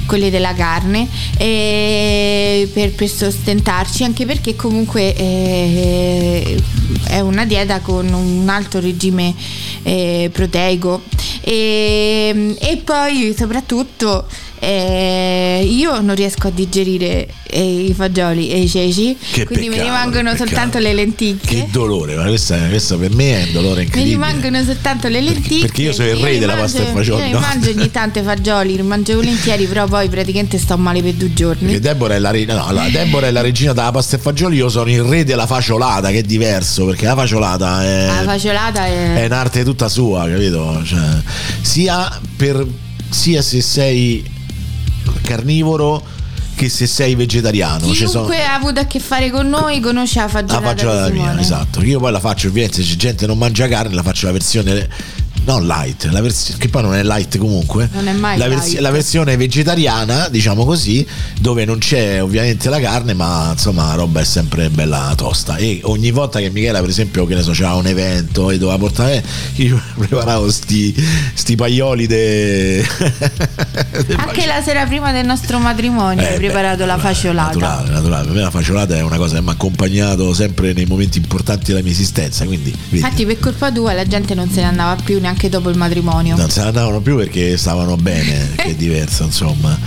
[0.06, 6.62] quelle della carne per, per sostentarci anche perché comunque eh,
[7.08, 9.34] è una dieta con un alto regime
[9.82, 11.02] eh, proteico.
[11.40, 14.26] E, e poi soprattutto
[14.58, 19.76] eh, io non riesco a digerire eh, i fagioli e i ceci Che quindi mi
[19.76, 20.84] peccato, rimangono che soltanto peccato.
[20.84, 24.64] le lenticchie che dolore ma questa, questa per me è un dolore mi incredibile rimangono
[24.64, 25.60] soltanto le lenticchie.
[25.60, 27.38] perché io sono il re mi della mangio- pasta e fagioli, Io no?
[27.40, 31.12] mi mangio ogni tanto i fagioli, li mangio volentieri, però poi praticamente sto male per
[31.14, 31.64] due giorni.
[31.66, 34.56] Perché Deborah è, la, re- no, allora, Deborah è la regina della pasta e fagioli,
[34.56, 38.86] io sono il re della faciolata, che è diverso, perché la faciolata è, La faciolata
[38.86, 39.14] è.
[39.14, 40.82] è un'arte tutta sua, capito?
[40.84, 41.00] Cioè,
[41.60, 42.66] sia, per,
[43.08, 44.24] sia se sei
[45.22, 46.04] carnivoro
[46.54, 47.86] che se sei vegetariano.
[47.92, 50.66] Ci sono- Chiunque ha avuto a che fare con noi conosce la la fagiolata.
[50.68, 51.82] fagiolata di mia, esatto.
[51.82, 54.88] Io poi la faccio, ovviamente, se gente non mangia carne, la faccio la versione
[55.46, 57.88] non light, la vers- che poi non è light comunque.
[57.92, 58.78] Non è mai la, light.
[58.80, 61.06] la versione vegetariana, diciamo così,
[61.40, 65.56] dove non c'è ovviamente la carne, ma insomma la roba è sempre bella tosta.
[65.56, 68.76] E ogni volta che Michela, per esempio, che ne so, c'era un evento e doveva
[68.76, 69.24] portare,
[69.56, 72.84] io preparavo sti, sti paioli de...
[74.06, 77.58] de Anche la sera prima del nostro matrimonio eh, hai preparato beh, la faciolata.
[77.58, 78.24] Naturale, naturale.
[78.26, 81.66] Per me la faciolata è una cosa che mi ha accompagnato sempre nei momenti importanti
[81.66, 82.44] della mia esistenza.
[82.44, 85.68] Quindi, vedi, Infatti, per colpa tua la gente non se ne andava più neanche dopo
[85.70, 86.36] il matrimonio.
[86.36, 89.78] non se ne andavano più perché stavano bene, che è diverso, insomma.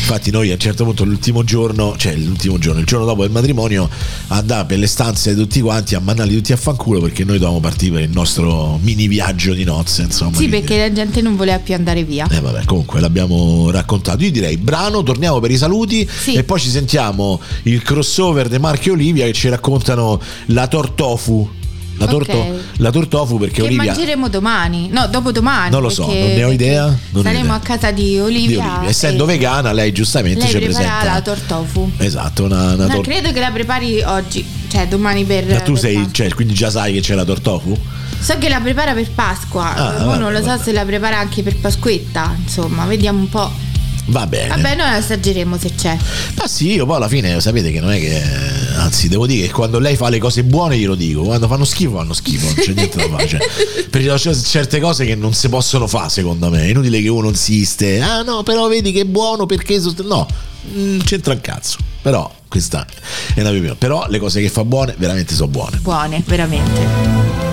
[0.00, 3.30] Infatti, noi a un certo punto, l'ultimo giorno, cioè l'ultimo giorno, il giorno dopo il
[3.30, 3.88] matrimonio,
[4.28, 7.60] andava per le stanze di tutti quanti a mandarli tutti a fanculo perché noi dovevamo
[7.60, 10.02] partire per il nostro mini viaggio di nozze.
[10.02, 12.26] Insomma, Sì, perché la gente non voleva più andare via.
[12.30, 14.22] Eh vabbè, comunque l'abbiamo raccontato.
[14.24, 16.34] Io direi brano, torniamo per i saluti Sì.
[16.34, 21.58] e poi ci sentiamo il crossover di Marco e Olivia che ci raccontano la tortofu.
[22.00, 22.60] La, torto, Ok.
[22.78, 25.70] la tortofu perché Che Olivia mangeremo domani, no, dopo domani.
[25.70, 27.54] Non lo so, non ne ho idea, saremo idea.
[27.54, 28.72] a casa di di Olivia.
[28.74, 31.90] Olivia, essendo vegana, lei giustamente lei ci presenta la tortofu.
[31.98, 35.46] Esatto, una, una No, tor- credo che la prepari oggi, cioè domani per.
[35.46, 36.12] Ma tu per sei, Pasqua.
[36.12, 37.78] cioè, quindi già sai che c'è la tortofu?
[38.18, 40.62] So che la prepara per Pasqua, Ah, vabbè, non lo so vabbè.
[40.62, 42.34] se la prepara anche per Pasquetta.
[42.42, 43.50] Insomma, vediamo un po'.
[44.10, 44.48] Va bene.
[44.48, 45.96] Vabbè, noi assaggeremo se c'è.
[46.36, 48.22] Ma sì, io poi alla fine sapete che non è che.
[48.76, 51.96] Anzi, devo dire che quando lei fa le cose buone glielo dico, quando fanno schifo
[51.96, 53.28] fanno schifo, non c'è niente da fare.
[53.28, 53.40] Cioè,
[53.90, 56.62] perché c'è certe cose che non si possono fare, secondo me.
[56.62, 58.00] È inutile che uno insiste.
[58.00, 59.80] Ah no, però vedi che è buono perché.
[59.80, 60.26] sost-" No,
[60.72, 61.78] non c'entra un cazzo.
[62.02, 62.84] però questa
[63.34, 63.78] è una mia opinione.
[63.78, 65.78] Però le cose che fa buone veramente sono buone.
[65.78, 67.49] Buone, veramente.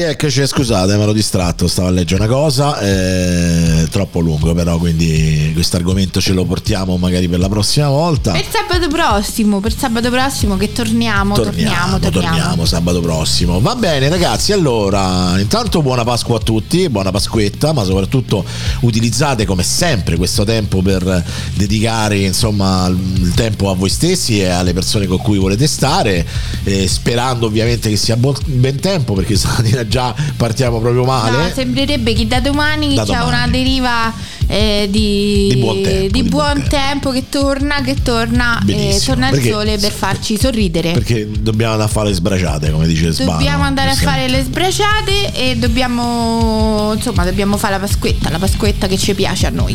[0.00, 5.50] Eccoci, scusate, mi ero distratto, stavo a leggere una cosa, è troppo lungo però, quindi
[5.54, 8.32] questo argomento ce lo portiamo magari per la prossima volta.
[8.32, 12.36] Per sabato prossimo, per sabato prossimo che torniamo, torniamo, torniamo.
[12.36, 13.60] torniamo sabato prossimo.
[13.60, 18.44] Va bene ragazzi, allora, intanto buona Pasqua a tutti, buona Pasquetta, ma soprattutto
[18.80, 21.24] utilizzate come sempre questo tempo per
[21.54, 26.26] dedicare insomma il tempo a voi stessi e alle persone con cui volete stare,
[26.64, 31.36] eh, sperando ovviamente che sia buon- ben tempo perché stamattina già partiamo proprio male.
[31.36, 33.28] No, sembrerebbe che da domani Da c'è domani.
[33.28, 34.12] una deriva
[34.46, 39.14] eh, di, Di buon tempo, di buon buon tempo che torna, che torna, e Benissimo,
[39.14, 40.92] torna il sole per farci sorridere.
[40.92, 43.32] Perché dobbiamo andare a fare le sbraciate, come dice Sbano.
[43.32, 48.86] Dobbiamo andare a fare le sbraciate e dobbiamo insomma dobbiamo fare la pasquetta, la pasquetta
[48.86, 49.74] che ci piace a noi.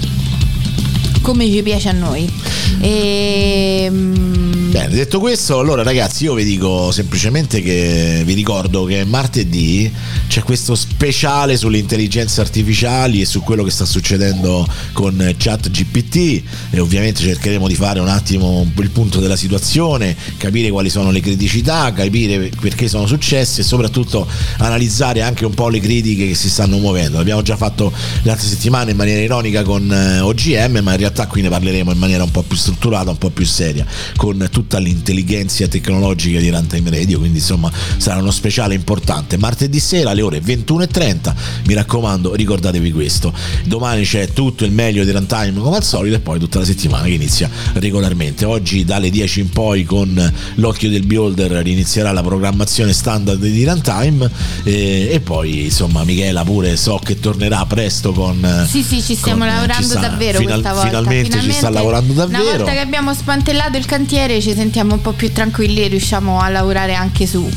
[1.21, 2.29] Come ci piace a noi.
[2.79, 3.89] E
[4.71, 9.91] Bene, detto questo, allora ragazzi, io vi dico semplicemente che vi ricordo che martedì
[10.29, 16.41] c'è questo speciale sulle intelligenze artificiali e su quello che sta succedendo con Chat GPT
[16.69, 21.19] e ovviamente cercheremo di fare un attimo il punto della situazione, capire quali sono le
[21.19, 24.25] criticità, capire perché sono successe e soprattutto
[24.59, 27.17] analizzare anche un po' le critiche che si stanno muovendo.
[27.17, 27.91] L'abbiamo già fatto
[28.21, 31.97] l'altra settimana in maniera ironica con eh, OGM, ma in realtà qui ne parleremo in
[31.97, 33.85] maniera un po' più strutturata, un po' più seria,
[34.15, 39.37] con tutta l'intelligenza tecnologica di Runtime Radio, quindi insomma sarà uno speciale importante.
[39.37, 41.33] Martedì sera alle ore 21.30,
[41.65, 43.33] mi raccomando ricordatevi questo,
[43.65, 47.05] domani c'è tutto il meglio di Runtime come al solito e poi tutta la settimana
[47.05, 48.45] che inizia regolarmente.
[48.45, 54.29] Oggi dalle 10 in poi con l'occhio del beholder inizierà la programmazione standard di Runtime
[54.63, 58.65] e, e poi insomma Michela pure so che tornerà presto con...
[58.69, 61.00] Sì, sì, ci stiamo con- lavorando ci sta- davvero final- questa volta.
[61.09, 62.43] Finalmente, ci sta lavorando davvero.
[62.43, 66.39] Una volta che abbiamo smantellato il cantiere ci sentiamo un po' più tranquilli e riusciamo
[66.39, 67.47] a lavorare anche su,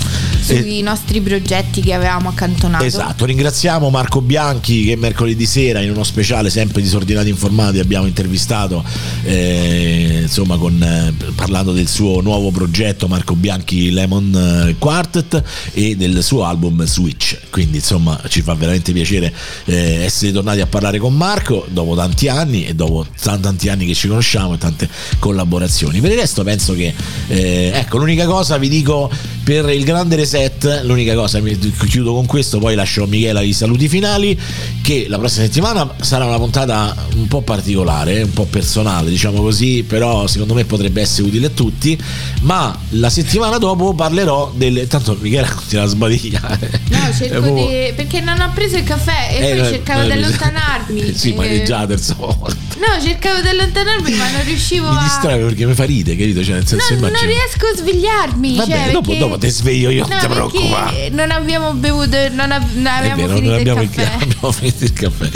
[0.41, 2.85] sui E- nostri progetti che avevamo accantonato.
[2.85, 8.85] Esatto, ringraziamo Marco Bianchi che mercoledì sera in uno speciale sempre disordinati informati abbiamo intervistato
[9.25, 15.43] eh, insomma con, eh, parlando del suo nuovo progetto Marco Bianchi Lemon eh, Quartet
[15.73, 19.33] e del suo album Switch quindi insomma ci fa veramente piacere
[19.65, 23.87] eh, essere tornati a parlare con Marco dopo tanti anni e dopo tan- tanti anni
[23.87, 26.01] che ci conosciamo e tante collaborazioni.
[26.01, 26.95] Per il resto penso che
[27.29, 29.11] eh, ecco l'unica cosa vi dico
[29.45, 33.53] per il grande reset l'unica cosa mi chiudo con questo poi lascio a Michela i
[33.53, 34.39] saluti finali
[34.81, 39.85] che la prossima settimana sarà una puntata un po' particolare un po' personale diciamo così
[39.87, 41.99] però secondo me potrebbe essere utile a tutti
[42.43, 47.93] ma la settimana dopo parlerò delle tanto Michela continua a sbadigliare No, cerco proprio- di.
[47.95, 51.13] perché non ho preso il caffè e Eh, poi cercavo no, di allontanarmi.
[51.17, 54.91] sì ma Eh, è già la terza volta No, cercavo di allontanarmi, ma non riuscivo
[54.91, 55.03] mi a.
[55.03, 58.57] distrae perché mi fa ride capito cioè nel senso No, non immagino riesco a svegliarmi.
[58.57, 61.09] Vabbè, cioè, dopo- perché- dopo ti sveglio io, non No, ti preoccupare.
[61.11, 63.91] Non abbiamo bevuto, non, ab- non abbiamo vero, finito non abbiamo, il
[64.23, 65.31] abbiamo finito il caffè.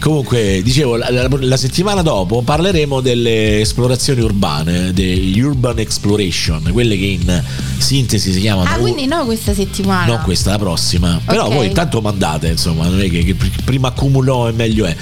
[0.00, 6.96] Comunque, dicevo, la, la- la settimana dopo parleremo delle esplorazioni urbane, dei urban exploration, quelle
[6.98, 7.42] che in
[7.78, 8.68] sintesi si chiamano.
[8.68, 10.04] Ah, quindi no questa settimana.
[10.06, 11.20] Non questa, la prossima.
[11.24, 11.54] Però Ok.
[11.54, 13.34] voi intanto mandate, insomma, non è che, che
[13.64, 14.94] prima accumulo e meglio è.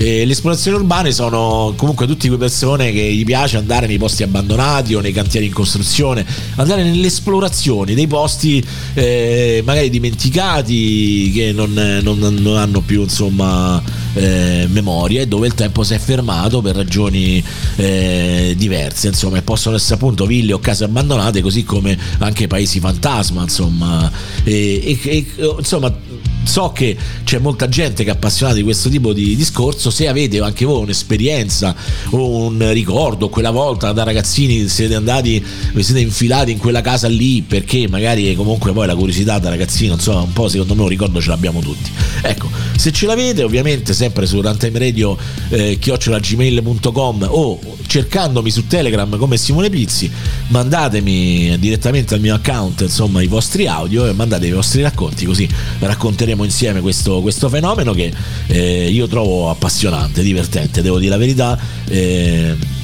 [0.00, 4.22] E le esplorazioni urbane sono comunque tutte quelle persone che gli piace andare nei posti
[4.24, 6.24] abbandonati o nei cantieri in costruzione,
[6.56, 11.72] andare nelle esplorazioni dei posti eh, magari dimenticati che non,
[12.02, 13.82] non- non hanno più insomma
[14.14, 17.42] eh, memoria e dove il tempo si è fermato per ragioni
[17.76, 23.42] eh, diverse, insomma, possono essere appunto ville o case abbandonate, così come anche paesi fantasma,
[23.42, 24.10] insomma,
[24.44, 25.26] e, e- e,
[25.58, 25.92] insomma
[26.48, 29.90] so che c'è molta gente che è appassionata di questo tipo di discorso.
[29.90, 31.74] Se avete anche voi un'esperienza
[32.10, 35.44] o un ricordo, quella volta da ragazzini siete andati,
[35.74, 39.94] vi siete infilati in quella casa lì perché magari comunque poi la curiosità da ragazzino,
[39.94, 41.90] insomma, un po' secondo me un ricordo ce l'abbiamo tutti.
[42.22, 45.16] Ecco, se ce l'avete, ovviamente sempre su Runtime Radio
[45.50, 50.10] eh, chiocciolagmail.com o cercandomi su Telegram come Simone Pizzi,
[50.48, 55.48] mandatemi direttamente al mio account insomma i vostri audio e mandate i vostri racconti così
[55.78, 58.12] racconteremo scopriremo insieme questo, questo fenomeno che
[58.46, 61.58] eh, io trovo appassionante, divertente, devo dire la verità.
[61.88, 62.76] Eh,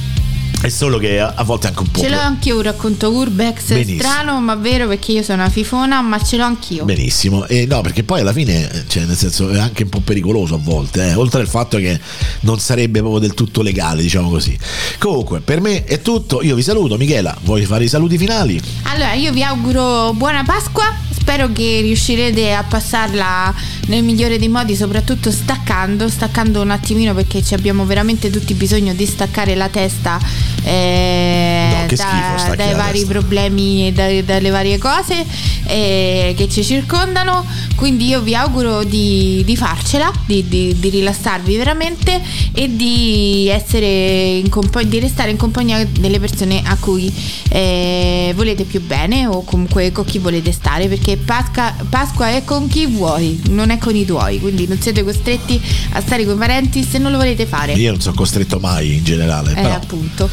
[0.61, 1.99] è solo che a, volte anche un po'.
[1.99, 3.99] Ce l'ho anch'io un racconto urbex Benissimo.
[3.99, 6.85] strano, ma vero perché io sono una fifona, ma ce l'ho anch'io.
[6.85, 10.55] Benissimo, e no, perché poi alla fine, cioè, nel senso, è anche un po' pericoloso
[10.55, 11.99] a volte, eh, oltre al fatto che
[12.41, 14.57] non sarebbe proprio del tutto legale, diciamo così.
[14.97, 16.41] Comunque, per me è tutto.
[16.41, 17.35] Io vi saluto, Michela.
[17.43, 18.59] Vuoi fare i saluti finali?
[18.83, 21.04] Allora, io vi auguro buona Pasqua.
[21.25, 23.51] Spero che riuscirete a passarla
[23.87, 28.93] nel migliore dei modi, soprattutto staccando, staccando un attimino perché ci abbiamo veramente tutti bisogno
[28.93, 30.19] di staccare la testa
[30.63, 31.95] eh, No, schifo,
[32.37, 33.11] stacchi dai vari testa.
[33.11, 35.25] problemi e da- dalle varie cose
[35.65, 37.43] eh, che ci circondano.
[37.75, 42.21] Quindi io vi auguro di, di farcela, di, di- di rilassarvi veramente
[42.53, 47.11] e di, di restare in compagnia delle persone a cui
[47.49, 52.67] eh, volete più bene o comunque con chi volete stare perché Pasqua, Pasqua è con
[52.67, 55.61] chi vuoi, non è con i tuoi, quindi non siete costretti
[55.91, 57.73] a stare con i parenti se non lo volete fare.
[57.73, 59.73] Io non sono costretto mai in generale, Eh, però.
[59.73, 60.29] appunto.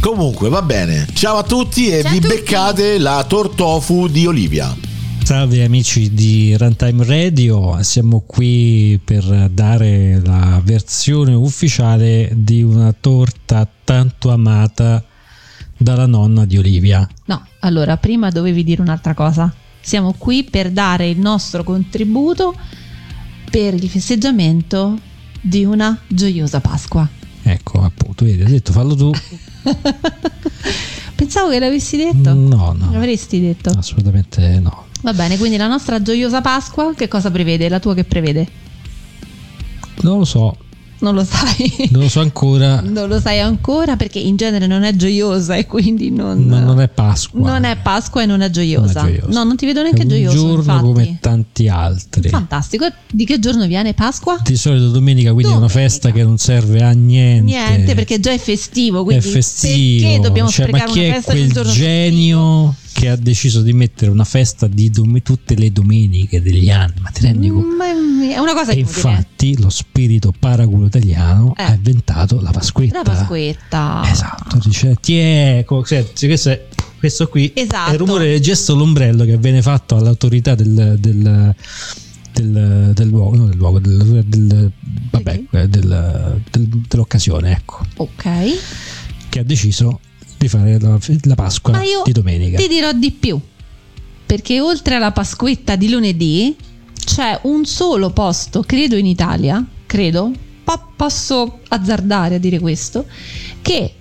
[0.00, 1.06] Comunque, va bene.
[1.14, 2.34] Ciao a tutti e Ciao vi tutti.
[2.34, 4.74] beccate la tortofu di Olivia.
[5.24, 13.66] Salve amici di Runtime Radio, siamo qui per dare la versione ufficiale di una torta
[13.82, 15.02] tanto amata
[15.76, 17.08] dalla nonna di Olivia.
[17.24, 19.52] No, allora prima dovevi dire un'altra cosa.
[19.86, 22.52] Siamo qui per dare il nostro contributo
[23.48, 24.98] per il festeggiamento
[25.40, 27.08] di una gioiosa Pasqua.
[27.44, 29.12] Ecco, appunto, vedi, ho detto fallo tu.
[31.14, 32.34] Pensavo che l'avessi detto.
[32.34, 32.90] No, no.
[32.90, 33.70] L'avresti detto.
[33.70, 34.86] Assolutamente no.
[35.02, 37.68] Va bene, quindi la nostra gioiosa Pasqua che cosa prevede?
[37.68, 38.48] La tua che prevede?
[40.00, 40.56] Non lo so,
[40.98, 41.88] Non lo sai.
[41.90, 45.66] non lo so ancora, non lo sai ancora perché in genere non è gioiosa e
[45.66, 47.50] quindi non, ma non è Pasqua.
[47.50, 49.02] non è Pasqua e non è gioiosa.
[49.02, 49.38] Non è gioiosa.
[49.38, 50.36] No, non ti vedo È neanche un gioioso.
[50.36, 50.82] giorno infatti.
[50.82, 52.28] come tanti altri.
[52.28, 52.86] Fantastico.
[53.10, 54.38] Di che giorno viene Pasqua?
[54.42, 55.80] Di solito domenica, quindi è una Domenica.
[55.88, 57.42] festa che non serve a niente.
[57.42, 59.00] Niente, perché già è festivo.
[59.00, 60.06] è Quindi festivo.
[60.06, 63.16] Perché dobbiamo Cioè, sprecare ma chi una è festa quel nel giorno genio che ha
[63.16, 66.94] deciso di mettere una festa di dom- tutte le domeniche degli anni?
[67.00, 67.68] Ma ti rendi conto?
[67.84, 71.62] È- una cosa E infatti lo spirito paraculo italiano Eh.
[71.62, 72.96] ha inventato la Pasquetta.
[72.98, 74.02] La Pasquetta.
[74.10, 76.66] Esatto, dice, ti è, co- senti, questo, è-
[76.98, 77.90] questo qui Esatto.
[77.90, 81.54] è il rumore del gesto l'ombrello che viene fatto all'autorità del, del,
[82.32, 83.80] del, del luogo, no, del luogo,
[85.10, 88.24] vabbè, eh, del- del- dell'occasione, ecco, Ok.
[89.28, 90.00] che ha deciso
[90.36, 92.58] di fare la, la Pasqua Ma io di domenica.
[92.58, 93.40] ti dirò di più.
[94.26, 96.56] Perché oltre alla Pasquetta di lunedì
[96.92, 100.32] c'è un solo posto, credo in Italia, credo,
[100.64, 103.06] po- posso azzardare a dire questo,
[103.62, 103.94] che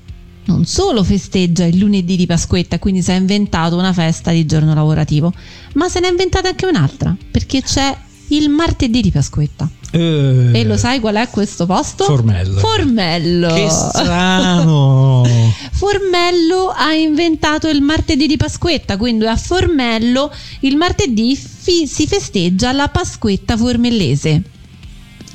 [0.46, 4.74] non solo festeggia il lunedì di Pasquetta, quindi si è inventato una festa di giorno
[4.74, 5.34] lavorativo,
[5.74, 7.96] ma se ne è inventata anche un'altra, perché c'è
[8.30, 9.70] il martedì di Pasquetta.
[9.98, 12.04] Eh, E lo sai qual è questo posto?
[12.04, 12.60] Formello.
[12.60, 13.54] Formello.
[13.54, 15.24] Che strano!
[15.72, 20.32] Formello ha inventato il martedì di Pasquetta, quindi a Formello
[20.62, 24.42] il martedì fi- si festeggia la Pasquetta formellese.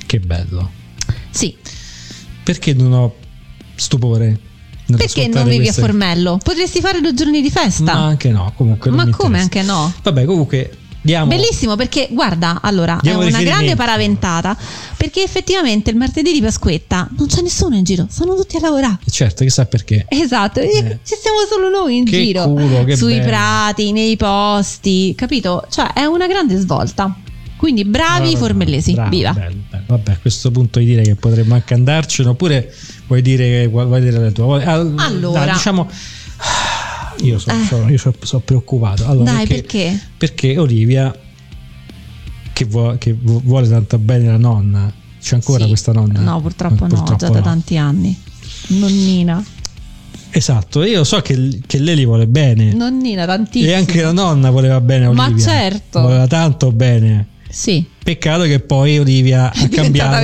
[0.07, 0.71] che bello.
[1.31, 1.57] Sì,
[2.43, 3.15] Perché non ho
[3.77, 4.41] stupore?
[4.97, 6.41] perché non vivi a Formello?
[6.43, 7.85] Potresti fare due giorni di festa.
[7.95, 8.91] Ma anche no, comunque.
[8.91, 9.61] Ma mi come interessa.
[9.61, 9.93] anche no?
[10.03, 11.27] Vabbè, comunque diamo.
[11.27, 14.57] Bellissimo perché guarda, allora Diamo è una grande paraventata
[14.97, 18.99] perché effettivamente il martedì di Pasquetta non c'è nessuno in giro, sono tutti a lavorare.
[19.11, 20.05] Certo, chissà perché.
[20.09, 20.99] Esatto, e Eh.
[21.05, 23.27] ci siamo solo noi in Che giro, culo, sui bello.
[23.29, 25.67] prati, nei posti, capito?
[25.71, 27.15] Cioè è una grande svolta.
[27.57, 29.33] Quindi bravi Vabbè, formellesi, bravo, viva.
[29.33, 29.85] bello, bello.
[29.87, 32.75] Vabbè, a questo punto vuoi dire che potremmo anche andarcene, oppure
[33.07, 34.63] vuoi dire, vuoi dire la tua?
[34.65, 35.45] Al- Allora.
[35.45, 35.87] dai, diciamo.
[37.23, 37.65] Io sono Eh.
[37.67, 39.07] sono- io so- sono preoccupato.
[39.07, 39.99] Allora, Dai, perché?
[40.17, 41.15] Perché Olivia,
[42.53, 45.69] che, vuo- che vu- vuole tanto bene la nonna, c'è ancora Sì.
[45.69, 46.21] questa nonna?
[46.21, 47.45] No, purtroppo, no, Purtroppo già da no.
[47.45, 48.17] tanti anni.
[48.69, 49.45] Nonnina,
[50.33, 52.73] Esatto, io so che, che lei li vuole bene.
[52.73, 53.69] nonnina tantissimo.
[53.73, 55.45] E anche la nonna voleva bene a Ma Olivia.
[55.45, 56.01] certo.
[56.03, 57.27] Voleva tanto bene.
[57.51, 60.15] Sì, Peccato che poi Olivia ha cambiato,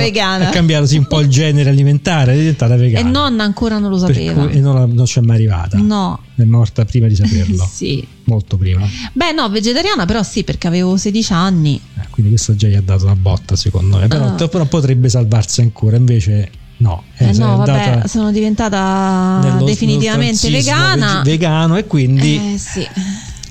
[0.43, 3.09] ha cambiato sì, un po' il genere alimentare, è diventata e vegana.
[3.09, 4.45] nonna ancora non lo sapeva.
[4.45, 5.77] cui- e non, non ci è mai arrivata.
[5.77, 6.19] No.
[6.35, 7.67] È morta prima di saperlo.
[7.71, 8.05] sì.
[8.25, 8.87] Molto prima.
[9.13, 11.79] Beh, no, vegetariana però sì, perché avevo 16 anni.
[11.97, 14.07] Eh, quindi questo già gli ha dato una botta, secondo me.
[14.07, 14.47] Però, Ah.
[14.47, 15.95] però potrebbe salvarsi ancora.
[15.97, 17.03] Invece, no.
[17.17, 21.15] Eh, se no, vabbè, sono diventata definitivamente vegana.
[21.15, 22.85] veg- vegano e quindi Eh sì.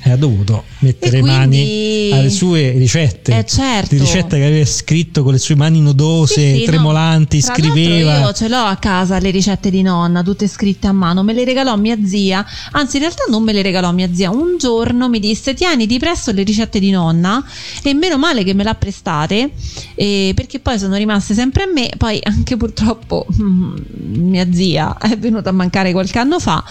[0.03, 3.39] eh, ha dovuto mettere le mani quindi- alle sue ricette.
[3.39, 3.95] Eh, certo.
[3.95, 6.65] Di ricette che aveva scritto con le sue mani nodose, Sì, sì, no.
[6.67, 8.19] tremolanti, l'altro scriveva.
[8.21, 11.23] Io ce l'ho a casa le ricette di nonna, tutte scritte a mano.
[11.23, 12.45] Me le regalò mia zia.
[12.73, 14.31] Anzi, in realtà non me le regalò mia zia.
[14.31, 17.45] Un giorno mi disse: Tieni, ti presto le ricette di nonna.
[17.83, 19.51] E meno male che me l'ha prestate,
[19.95, 21.91] eh, perché poi sono rimaste sempre a me.
[21.97, 23.77] Poi anche purtroppo mm,
[24.15, 26.63] mia zia è venuta a mancare qualche anno fa.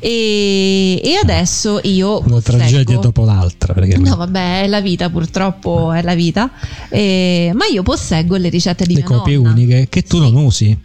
[0.00, 2.20] E, e adesso io.
[2.26, 3.63] Una tragedia dopo l'altra.
[3.72, 4.10] Praticamente.
[4.10, 6.50] No, vabbè, è la vita, purtroppo è la vita.
[6.88, 9.50] Eh, ma io posseggo le ricette di le mia copie nonna.
[9.50, 10.76] uniche che tu non usi.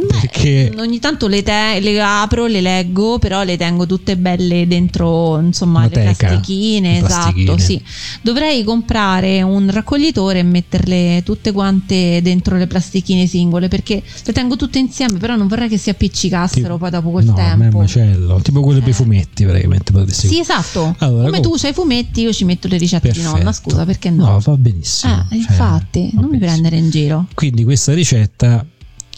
[0.00, 4.66] Beh, Perché ogni tanto le, te- le apro, le leggo, però le tengo tutte belle
[4.68, 7.82] dentro, insomma, le teca, plastichine, esatto, sì.
[8.22, 14.56] Dovrei comprare un raccoglitore e metterle tutte quante dentro le plastichine singole, perché le tengo
[14.56, 17.52] tutte insieme, però non vorrei che si appiccicassero Tipo- poi dopo quel no, me è
[17.54, 17.78] un tempo.
[17.78, 18.92] macello, tipo quello Eh.
[18.92, 20.94] fumetti, praticamente potresti Sì, esatto.
[20.98, 23.70] Allora, Come com- tu c'hai i fumetti, io ci metto le ricette di nonna, Perfetto.
[23.70, 24.26] scusa, perché no?
[24.26, 25.12] No, va benissimo.
[25.12, 26.60] Eh, Cioè, infatti, va non mi benissimo.
[26.60, 27.26] prendere in giro.
[27.34, 28.64] Quindi questa ricetta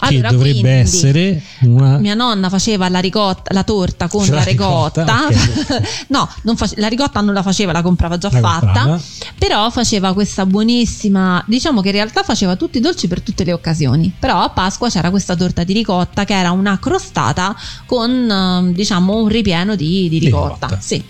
[0.01, 4.35] che Allora, dovrebbe quindi, essere una Mia nonna faceva la ricotta, la torta con Cioè,
[4.35, 5.27] la ricotta, ricotta.
[5.27, 5.83] ok.
[6.09, 8.67] no, non face- la ricotta non la faceva, la comprava già La fatta.
[8.67, 9.01] comprava.
[9.39, 11.45] Però faceva questa buonissima.
[11.47, 14.13] Diciamo che in realtà faceva tutti i dolci per tutte le occasioni.
[14.19, 17.55] Però a Pasqua c'era questa torta di ricotta che era una crostata
[17.87, 20.67] con ehm, diciamo un ripieno di, di Di ricotta.
[20.67, 20.81] ricotta.
[20.81, 21.03] Sì.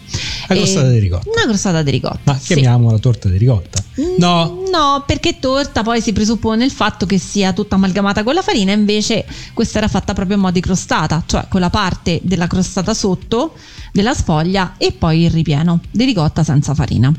[0.48, 1.30] La crostata E- di ricotta.
[1.30, 2.18] Una crostata di ricotta.
[2.24, 2.46] Ma sì.
[2.54, 3.82] chiamiamola torta di ricotta.
[4.18, 8.34] No, Mm, No, perché torta poi si presuppone il fatto che sia tutta amalgamata con
[8.34, 12.20] la farina, invece questa era fatta proprio a mo' di crostata, cioè con la parte
[12.22, 13.54] della crostata sotto
[13.92, 17.12] della sfoglia e poi il ripieno di ricotta senza farina.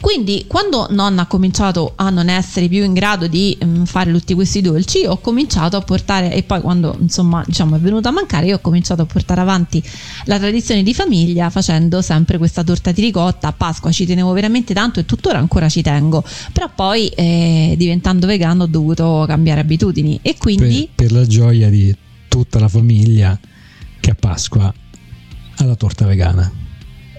[0.00, 4.34] Quindi quando nonna ha cominciato a non essere più in grado di mm, fare tutti
[4.34, 8.46] questi dolci, ho cominciato a portare e poi quando insomma diciamo è venuta a mancare,
[8.46, 9.82] io ho cominciato a portare avanti
[10.24, 13.48] la tradizione di famiglia facendo sempre questa torta di ricotta.
[13.48, 18.26] A Pasqua ci tenevo veramente tanto e tuttora ancora ci tengo, però poi eh, diventando
[18.26, 21.94] vegano ho dovuto cambiare abitudini e per, quindi per la gioia di
[22.28, 23.38] tutta la famiglia
[24.00, 24.72] che a Pasqua
[25.56, 26.63] ha la torta vegana.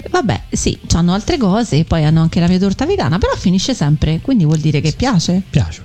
[0.10, 4.20] Vabbè sì, hanno altre cose, poi hanno anche la mia torta vegana, però finisce sempre,
[4.22, 5.42] quindi vuol dire che piace.
[5.50, 5.84] Piace,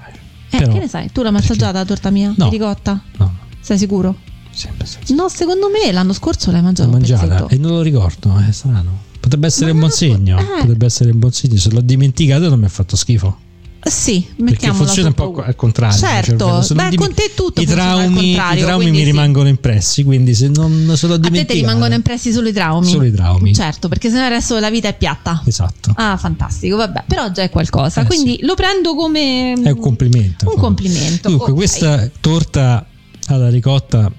[0.51, 1.11] Eh, però- che ne sai?
[1.13, 2.45] Tu l'hai assaggiata la torta mia No.
[2.49, 3.01] di ricotta?
[3.19, 4.17] No, Sei sicuro?
[4.53, 5.15] sempre senza.
[5.15, 8.51] No, secondo me l'anno scorso l'hai L'ho mangiato un mangiata e non lo ricordo, è
[8.53, 9.09] strano.
[9.21, 10.39] Potrebbe essere Ma un buon segno.
[10.39, 10.45] eh.
[10.61, 11.57] Potrebbe essere un buon segno.
[11.57, 13.37] Se l'ho dimenticato non mi ha fatto schifo.
[13.83, 15.97] Sì, Perché mettiamola funziona un po' al contrario.
[15.97, 19.05] Certo, Cioè, se non beh, con te tutto I traumi, contrario, i traumi mi sì.
[19.05, 22.91] rimangono impressi, quindi se non se l'ho A te ti rimangono impressi solo i traumi.
[22.91, 23.55] Solo i traumi.
[23.55, 25.43] Certo, perché sennò il resto della vita è piatta.
[25.47, 25.93] Esatto.
[25.97, 28.03] Ah, fantastico, vabbè, però già è qualcosa.
[28.03, 30.49] Eh, quindi lo prendo come È un complimento.
[30.51, 31.29] Un complimento.
[31.31, 31.57] Dunque, ok.
[31.57, 32.87] questa torta
[33.27, 34.13] alla ricotta,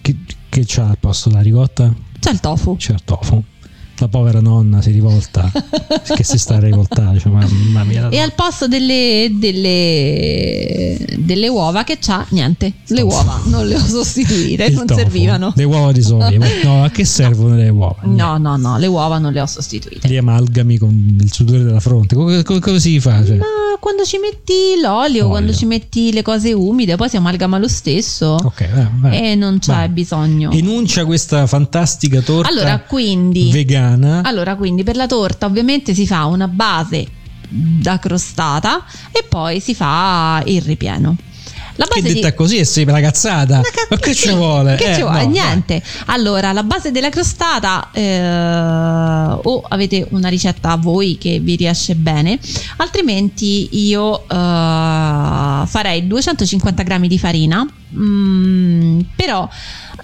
[0.00, 0.16] che,
[0.48, 1.94] che c'ha al posto della ricotta?
[2.18, 2.76] C'è il tofu.
[2.76, 3.42] C'è il tofu.
[3.98, 5.50] La povera nonna si rivolta,
[6.14, 8.08] che si sta a rivoltare, dice, mamma mia.
[8.10, 13.78] E al posto delle, delle, delle uova che c'ha, niente, le uova non le ho
[13.86, 15.00] sostituite, il non tofu.
[15.00, 15.52] servivano.
[15.56, 16.38] Le uova di soia.
[16.62, 17.96] No, a che servono le uova?
[18.02, 20.08] No, no, no, le uova non le ho sostituite.
[20.08, 22.14] Li amalgami con il sudore della fronte.
[22.14, 23.24] Come, come- come si fa?
[23.24, 23.44] Cioè, Ma
[23.80, 25.28] quando ci metti l'olio, Olio.
[25.28, 29.30] quando ci metti le cose umide, poi si amalgama lo stesso ok, eh, vai.
[29.30, 29.88] e non c'è Vai.
[29.88, 30.50] bisogno.
[30.50, 33.85] Enuncia questa fantastica torta Allora, quindi vegana.
[34.24, 37.06] Allora, quindi per la torta ovviamente si fa una base
[37.48, 41.16] da crostata e poi si fa il ripieno.
[41.78, 42.34] La che base detta di...
[42.34, 43.60] così è sempre una cazzata.
[43.90, 44.76] Ma che sì, ci vuole?
[44.76, 45.24] Che Eh, ci vuole?
[45.24, 45.82] no, Niente.
[46.06, 51.94] Allora, la base della crostata eh, o avete una ricetta a voi che vi riesce
[51.94, 52.38] bene,
[52.76, 54.26] altrimenti io eh,
[55.66, 59.46] farei 250 grammi di farina, mm, però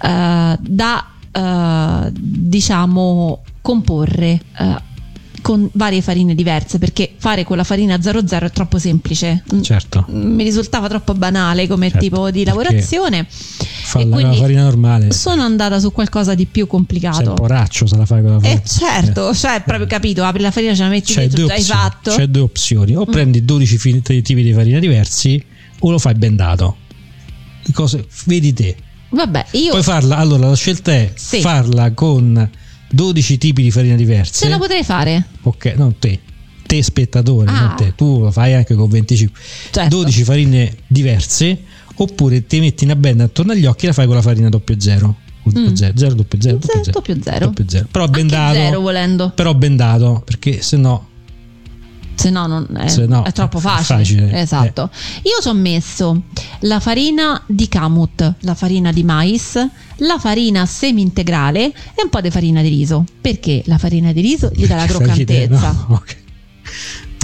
[0.03, 4.91] eh, da eh, diciamo comporre eh,
[5.41, 9.43] con varie farine diverse perché fare con la farina 00 è troppo semplice.
[9.53, 10.05] Mm, Certo.
[10.09, 15.11] mi risultava troppo banale come Certo, tipo di lavorazione Fa e la, farina normale.
[15.11, 18.61] sono andata su qualcosa di più complicato un poraccio se la fai con la farina.
[18.61, 21.53] eh certo cioè proprio capito apri la farina ce la metti C'è dentro due, già
[21.55, 22.15] hai fatto Mm.
[22.15, 22.95] c'è due opzioni.
[22.95, 25.43] O prendi 12 fi- tipi di farina diversi
[25.79, 26.77] o lo fai bendato.
[27.73, 28.75] Cose, vedi te.
[29.09, 30.17] vabbè io Puoi farla.
[30.17, 31.39] Allora, la scelta è Sì.
[31.41, 32.49] farla con
[32.93, 34.43] 12 tipi di farina diverse.
[34.45, 36.19] ce la potrei fare Ok, non te.
[36.65, 37.59] Te spettatore, Ah.
[37.59, 37.93] non te.
[37.95, 39.39] Tu lo fai anche con 25.
[39.71, 39.95] Certo.
[39.95, 41.59] 12 farine diverse.
[41.95, 44.79] Oppure ti metti una benda attorno agli occhi e la fai con la farina doppio
[44.79, 45.15] zero.
[45.45, 45.75] O doppio Mm.
[45.75, 47.45] zero, zero, doppio zero, Zero, doppio zero.
[47.47, 47.87] doppio zero.
[47.91, 48.53] Però Anche bendato.
[48.55, 51.07] zero volendo Però bendato, perché se no
[52.15, 54.39] se no, non è, Se no, è troppo facile, facile, eh.
[54.39, 54.89] esatto
[55.23, 56.23] io ci ho messo
[56.61, 59.57] la farina di kamut la farina di mais
[59.97, 63.05] la farina semi-integrale e un po' di farina di riso.
[63.21, 65.71] Perché la farina di riso gli dà la croccantezza.
[65.87, 66.21] no, ok.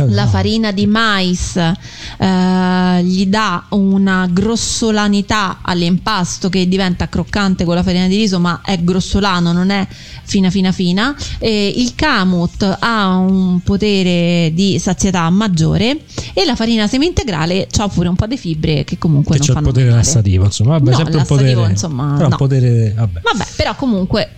[0.08, 7.84] La farina di mais eh, gli dà una grossolanità all'impasto che diventa croccante con la
[7.84, 9.86] farina di riso, ma è grossolano, non è
[10.24, 11.16] fina fina fina.
[11.38, 16.00] E il kamut ha un potere di sazietà maggiore
[16.34, 19.60] e la farina semi-integrale ha pure un po' di fibre che comunque Che non c'è
[19.62, 19.98] il potere male.
[19.98, 21.70] lassativo, insomma, vabbè, No, sempre un potere.
[21.70, 22.38] insomma, però un no.
[22.38, 23.20] potere, vabbè.
[23.22, 24.30] Vabbè, però comunque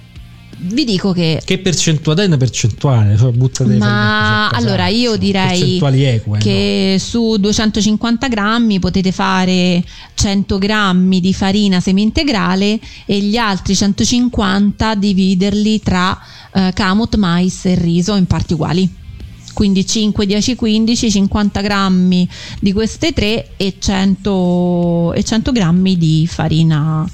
[0.63, 2.19] vi dico che Che percentuale?
[2.19, 9.11] Dai una percentuale, cioè buttate Ma allora io direi eque, che su 250 grammi potete
[9.11, 9.83] fare
[10.13, 16.17] 100 grammi di farina semi-integrale e gli altri 150 dividerli tra
[16.53, 18.99] eh, kamut, mais e riso in parti uguali.
[19.53, 26.25] Quindi 5, 10, 15, 50 grammi di queste tre e 100, e 100 grammi di
[26.29, 27.05] farina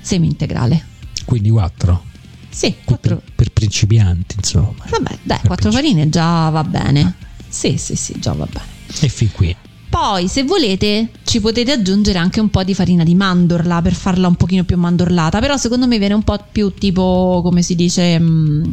[0.00, 0.74] semi-integrale.
[0.74, 1.22] no?
[1.24, 2.14] Quindi 4
[2.56, 4.86] Sì, per, 4, per principianti, insomma.
[4.88, 7.14] Vabbè, dai, Per quattro farine già va bene.
[7.46, 8.64] Sì, sì, sì, già va bene.
[8.98, 9.54] E fin qui.
[9.90, 14.26] Poi, se volete, ci potete aggiungere anche un po' di farina di mandorla per farla
[14.26, 15.38] un pochino più mandorlata.
[15.38, 18.64] Però, secondo me, viene un po' più tipo, come si dice, mm,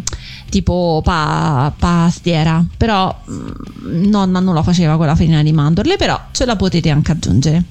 [0.50, 2.66] tipo pa- pastiera.
[2.78, 6.90] Però, mm, nonna non la faceva con la farina di mandorle, però ce la potete
[6.90, 7.64] anche aggiungere.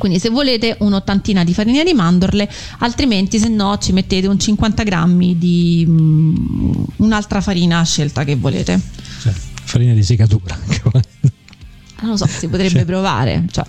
[0.00, 4.82] Quindi se volete un'ottantina di farina di mandorle, altrimenti se no ci mettete un 50
[4.82, 6.34] grammi di mm,
[6.96, 8.80] un'altra farina scelta che volete.
[9.22, 9.32] Cioè,
[9.64, 10.58] farina di secatura.
[12.00, 12.84] Non lo so, si potrebbe Cioè.
[12.86, 13.44] provare.
[13.50, 13.62] Cioè,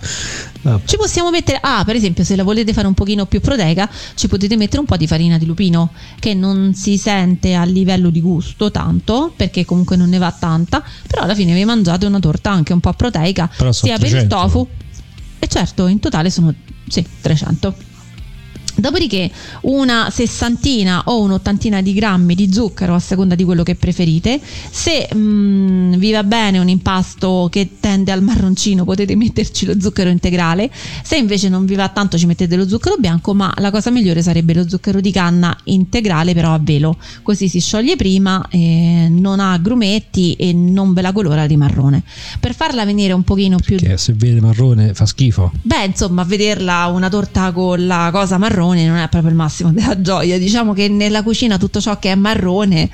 [0.86, 4.26] ci possiamo mettere, ah, per esempio, se la volete fare un pochino più proteica, ci
[4.26, 8.22] potete mettere un po' di farina di lupino, che non si sente a livello di
[8.22, 12.50] gusto tanto, perché comunque non ne va tanta, però alla fine vi mangiate una torta
[12.50, 14.34] anche un po' proteica, sia per il 300.
[14.34, 14.68] tofu.
[15.42, 16.54] E certo, in totale sono
[16.86, 17.74] sì, 300.
[18.76, 19.28] Dopodiché
[19.62, 24.40] una sessantina o un'ottantina di grammi di zucchero a seconda di quello che preferite.
[24.40, 30.08] Se mm, vi va bene un impasto che tende al marroncino potete metterci lo zucchero
[30.08, 30.70] integrale.
[31.02, 34.22] Se invece non vi va tanto ci mettete lo zucchero bianco, ma la cosa migliore
[34.22, 36.96] sarebbe lo zucchero di canna integrale però a velo.
[37.22, 42.02] Così si scioglie prima, eh, non ha grumetti e non ve la colora di marrone.
[42.40, 45.52] Per farla venire un pochino più Che se vede marrone fa schifo.
[45.60, 50.00] Beh, insomma, vederla una torta con la cosa marrone non è proprio il massimo della
[50.00, 50.38] gioia.
[50.38, 52.88] Diciamo che nella cucina tutto ciò che è marrone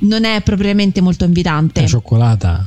[0.00, 1.82] non è propriamente molto invitante.
[1.82, 2.66] La cioccolata.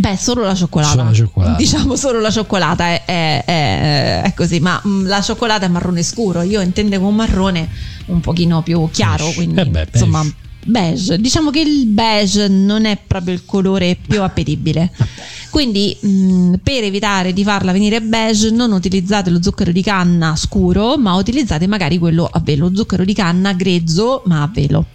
[0.00, 0.92] Beh, solo la cioccolata.
[0.92, 1.56] Solo la cioccolata.
[1.56, 6.02] Diciamo solo la cioccolata è, è- è- è così, ma mm, la cioccolata è marrone
[6.02, 6.40] scuro.
[6.42, 7.68] Io intendevo un marrone
[8.06, 9.34] un pochino più chiaro, Beige.
[9.36, 9.90] quindi Eh beh, beige.
[9.92, 10.24] insomma
[10.64, 11.18] beige.
[11.20, 14.90] Diciamo che il beige non è proprio il colore più appetibile.
[15.50, 20.96] Quindi mh, per evitare di farla venire beige non utilizzate lo zucchero di canna scuro,
[20.96, 24.86] ma utilizzate magari quello a velo, zucchero di canna grezzo ma a velo.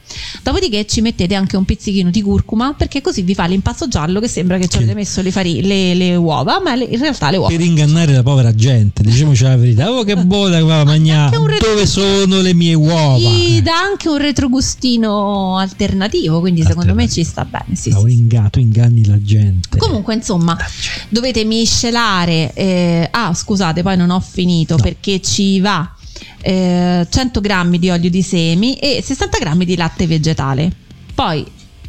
[0.41, 4.27] Dopodiché ci mettete anche un pizzichino di curcuma perché così vi fa l'impasto giallo che
[4.29, 7.37] sembra che ci avete messo le, fari- le- le uova, ma le- in realtà le
[7.37, 7.49] uova.
[7.49, 9.91] Per ingannare la povera gente, diciamoci la verità.
[9.91, 11.37] Oh, che buona che va a mangiare.
[11.37, 13.17] Retro- Dove sono le mie uova?
[13.17, 17.75] Gli dà anche un retrogustino alternativo, quindi secondo me ci sta bene.
[17.75, 18.13] Sì, sì, un sì.
[18.15, 19.77] inga- tu inganni la gente.
[19.77, 20.44] Comunque, insomma,
[21.09, 22.53] dovete miscelare.
[22.53, 24.81] eh, ah, scusate, poi non ho finito No.
[24.81, 25.93] perché ci va
[26.41, 30.71] eh, 100 grammi di olio di semi e 60 grammi di latte vegetale.
[31.13, 31.45] Poi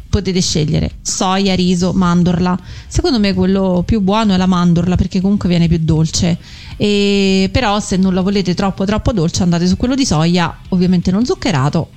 [0.09, 2.57] potete scegliere soia, riso, mandorla.
[2.87, 6.37] Secondo me quello più buono è la mandorla perché comunque viene più dolce.
[6.77, 11.11] E però se non la volete troppo troppo dolce andate su quello di soia, ovviamente
[11.11, 11.89] non zuccherato,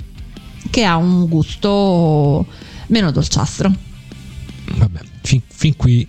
[0.71, 2.47] che ha un gusto
[2.89, 3.73] meno dolciastro.
[4.77, 6.07] Vabbè, fin, fin qui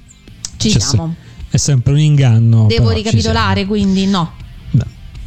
[0.61, 1.15] Ci c'è siamo.
[1.49, 2.65] è sempre un inganno.
[2.67, 4.33] Devo ricapitolare, quindi no.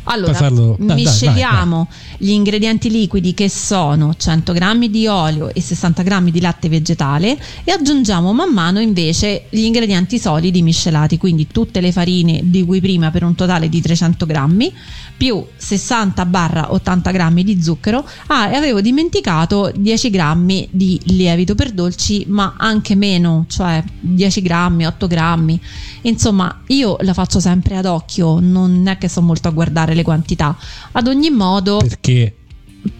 [0.05, 1.89] Allora, farlo- dai, dai, misceliamo
[2.19, 7.39] gli ingredienti liquidi che sono 100 g di olio e 60 g di latte vegetale
[7.65, 12.81] e aggiungiamo man mano invece gli ingredienti solidi miscelati, quindi tutte le farine di cui
[12.81, 14.73] prima per un totale di 300 g
[15.17, 18.07] più 60-80 g di zucchero.
[18.27, 24.43] Ah, e avevo dimenticato 10 g di lievito per dolci, ma anche meno, cioè 10
[24.43, 25.59] g, 8 g.
[26.03, 30.03] Insomma, io la faccio sempre ad occhio, non è che so molto a guardare le
[30.03, 30.57] quantità.
[30.93, 32.37] Ad ogni modo, Perché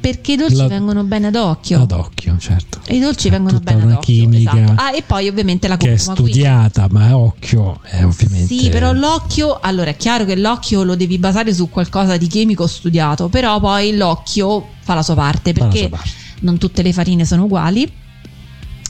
[0.01, 1.83] perché i dolci La- vengono bene ad occhio.
[1.83, 2.81] ad occhio, certo.
[2.89, 4.15] I dolci È vengono bene ad una occhio.
[4.15, 4.81] chimica esatto.
[4.81, 6.15] Ah, e poi ovviamente la che è curcuma.
[6.15, 8.47] quindi- studiata, ma a occhio è ovviamente.
[8.57, 12.67] Sì, però l'occhio, allora è chiaro che l'occhio lo devi basare su qualcosa di chimico
[12.67, 16.11] studiato, però poi l'occhio fa la sua parte perché sua parte.
[16.41, 17.91] non tutte le farine sono uguali.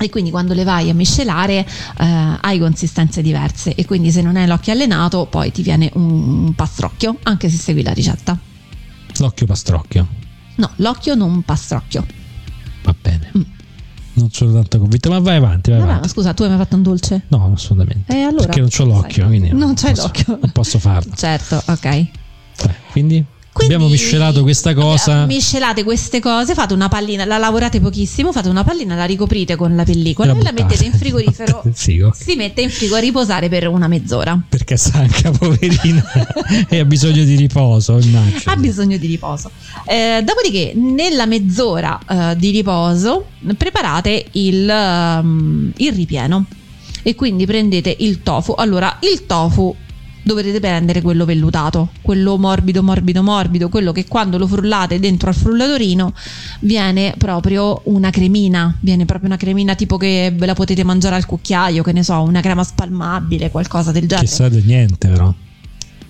[0.04, 1.66] E quindi quando le vai a miscelare
[1.98, 6.52] eh, hai consistenze diverse e quindi se non hai l'occhio allenato poi ti viene un
[6.54, 8.38] pastrocchio anche se segui la ricetta.
[9.18, 10.06] L'occhio pastrocchio.
[10.56, 12.04] No, l'occhio non pastrocchio.
[12.82, 13.30] Va bene.
[13.36, 13.42] Mm.
[14.16, 16.06] Non sono tanto convinto, ma vai avanti, vai Vabbè, avanti.
[16.08, 17.22] ma scusa, tu hai mai fatto un dolce?
[17.28, 18.12] No, assolutamente.
[18.16, 18.44] E allora?
[18.46, 19.38] Perché non ho l'occhio, Sai.
[19.38, 20.38] quindi Non c'hai posso- l'occhio.
[20.40, 21.12] Non posso farlo.
[21.16, 21.84] Certo, ok.
[21.86, 22.08] Eh,
[22.92, 23.24] quindi,
[23.54, 25.26] Quindi- abbiamo miscelato questa cosa.
[25.26, 29.76] Miscelate queste cose, fate una pallina, la lavorate pochissimo, fate una pallina, la ricoprite con
[29.76, 31.62] la pellicola E la e la mettete in frigorifero.
[31.74, 34.38] Si mette in frigo a riposare per una mezz'ora.
[34.48, 36.04] Perché è stanca, poverina,
[36.68, 38.40] e ha bisogno di riposo, immagino.
[38.44, 39.50] Ha bisogno di riposo.
[39.86, 43.26] Eh, dopodiché, nella mezz'ora eh, di riposo,
[43.56, 46.46] preparate il, ehm, il ripieno.
[47.02, 48.54] E quindi prendete il tofu.
[48.56, 49.76] Allora, il tofu
[50.24, 55.34] dovete prendere quello vellutato, quello morbido, morbido, morbido, quello che quando lo frullate dentro al
[55.34, 56.12] frullatorino
[56.60, 61.26] viene proprio una cremina, viene proprio una cremina tipo che ve la potete mangiare al
[61.26, 64.26] cucchiaio, che ne so, una crema spalmabile, qualcosa del genere.
[64.26, 65.32] Che sa di niente, però.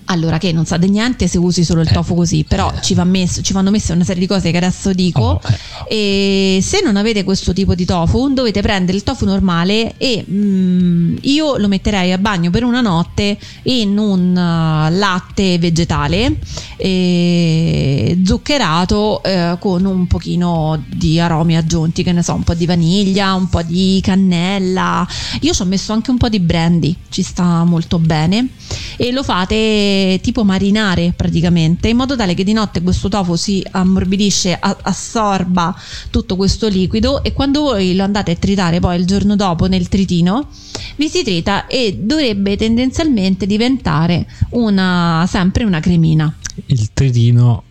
[0.05, 2.81] Allora, che non sa di niente se usi solo il Eh, tofu così, però eh.
[2.81, 5.21] ci, va messo- ci vanno messe una serie di cose che adesso dico.
[5.21, 5.85] Oh, eh, oh.
[5.87, 11.17] E se non avete questo tipo di tofu, dovete prendere il tofu normale e mm,
[11.21, 16.37] io lo metterei a bagno per una notte in un uh, latte vegetale
[16.77, 22.65] e zuccherato eh, con un pochino di aromi aggiunti, che ne so, un po' di
[22.65, 25.07] vaniglia, un po' di cannella.
[25.41, 28.49] Io ci ho messo anche un po' di brandy, ci sta molto bene
[28.97, 33.65] e lo fate tipo marinare praticamente in modo tale che di notte questo tofu si
[33.69, 35.75] ammorbidisce, a- assorba
[36.09, 39.87] tutto questo liquido e quando voi lo andate a tritare poi il giorno dopo nel
[39.87, 40.47] tritino
[40.95, 46.33] vi si trita e dovrebbe tendenzialmente diventare una, sempre una cremina.
[46.67, 47.64] Il tritino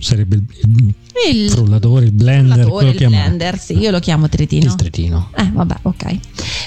[0.00, 0.94] sarebbe il,
[1.32, 4.66] il frullatore, il blender, frullatore, il blender, sì, io lo chiamo tritino.
[4.66, 5.30] Il tritino.
[5.36, 6.18] Eh, vabbè, ok.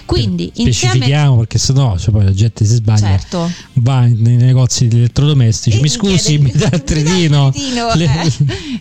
[0.06, 3.08] Quindi insieme Specifichiamo perché sennò cioè, poi la gente si sbaglia.
[3.08, 3.52] Certo.
[3.74, 5.78] Va nei negozi di elettrodomestici.
[5.78, 7.50] E Mi scusi, chiede- mi dà il tritino.
[7.52, 8.32] Tritino, Le- eh.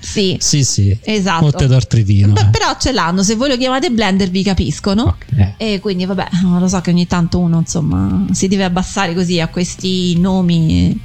[0.00, 0.36] Sì.
[0.40, 0.96] Sì, sì.
[1.02, 1.42] Esatto.
[1.42, 2.32] Molto do il tritino.
[2.32, 2.50] Beh, eh.
[2.50, 5.04] però ce l'hanno, se voi lo chiamate blender vi capiscono.
[5.04, 5.54] Ok, eh.
[5.74, 6.28] E quindi vabbè,
[6.58, 10.98] lo so che ogni tanto uno insomma si deve abbassare così a questi nomi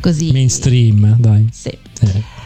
[0.00, 0.32] così.
[0.32, 1.48] Mainstream, dai.
[1.52, 1.68] Sì.
[1.68, 2.42] Eh.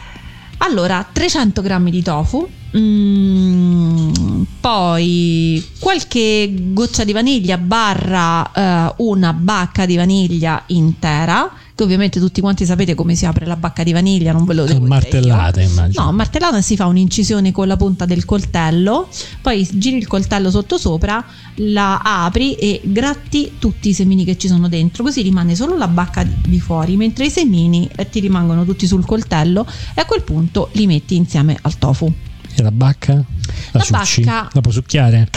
[0.59, 2.47] Allora, 300 grammi di tofu,
[2.77, 11.49] mm, poi qualche goccia di vaniglia barra eh, una bacca di vaniglia intera,
[11.83, 14.79] ovviamente tutti quanti sapete come si apre la bacca di vaniglia, non ve lo devo
[14.79, 14.93] dire io.
[14.93, 16.03] Martellate, immagino.
[16.03, 19.07] No, martellata si fa un'incisione con la punta del coltello,
[19.41, 21.23] poi giri il coltello sotto sopra,
[21.55, 25.87] la apri e gratti tutti i semini che ci sono dentro, così rimane solo la
[25.87, 30.23] bacca di fuori, mentre i semini eh, ti rimangono tutti sul coltello e a quel
[30.23, 32.13] punto li metti insieme al tofu.
[32.55, 33.13] E la bacca?
[33.13, 33.23] La,
[33.71, 34.21] La succi?
[34.23, 35.29] bacca- La puoi succhiare?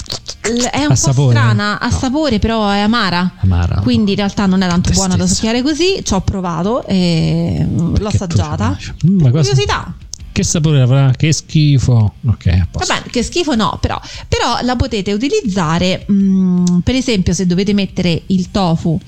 [0.43, 1.37] È un A po' sapore?
[1.37, 1.97] strana, a No.
[1.99, 3.35] sapore però è amara.
[3.41, 3.81] Amara.
[3.81, 7.93] Quindi in realtà non è tanto buona da succhiare così, ci ho provato e l'ho
[7.93, 8.77] Perché tu assaggiata.
[9.07, 9.95] Mm, cosa- Curiosità.
[10.33, 11.13] Che sapore avrà?
[11.15, 12.15] Che schifo.
[12.27, 12.67] Ok.
[12.73, 18.23] Vabbè, che schifo no, però, però la potete utilizzare, mm, per esempio se dovete mettere
[18.29, 18.99] il tofu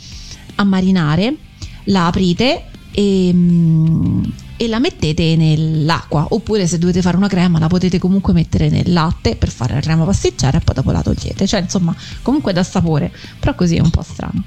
[0.57, 1.35] a marinare,
[1.85, 4.23] la aprite e, mm,
[4.57, 8.93] e la mettete nell'acqua, oppure se dovete fare una crema la potete comunque mettere nel
[8.93, 12.63] latte per fare la crema pasticcera e poi dopo la togliete, cioè insomma comunque dà
[12.63, 14.45] sapore, però così è un po' strano.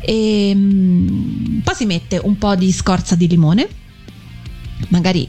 [0.00, 3.68] E, mm, poi si mette un po' di scorza di limone,
[4.88, 5.28] magari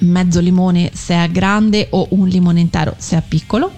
[0.00, 3.70] mezzo limone se è grande o un limone intero se è piccolo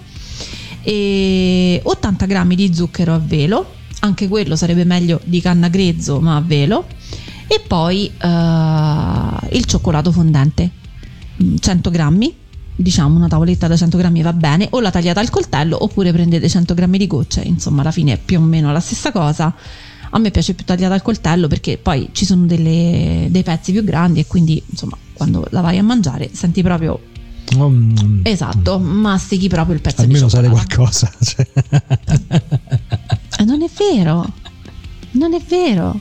[0.81, 6.35] e 80 grammi di zucchero a velo anche quello sarebbe meglio di canna grezzo ma
[6.35, 6.87] a velo
[7.47, 9.22] e poi eh,
[9.53, 10.81] il cioccolato fondente
[11.41, 12.31] Mm, 100 grammi
[12.75, 16.47] diciamo una tavoletta da 100 grammi va bene o la tagliate al coltello oppure prendete
[16.47, 19.51] 100 grammi di gocce insomma alla fine è più o meno la stessa cosa
[20.11, 23.83] a me piace più tagliata al coltello perché poi ci sono delle- dei pezzi più
[23.83, 26.99] grandi e quindi insomma quando la vai a mangiare senti proprio
[27.55, 31.11] Mm, esatto mastichi proprio il pezzo Almeno di cioccolato qualcosa.
[31.21, 31.47] cioè.
[33.39, 34.33] Eh, non è vero
[35.11, 35.99] non è vero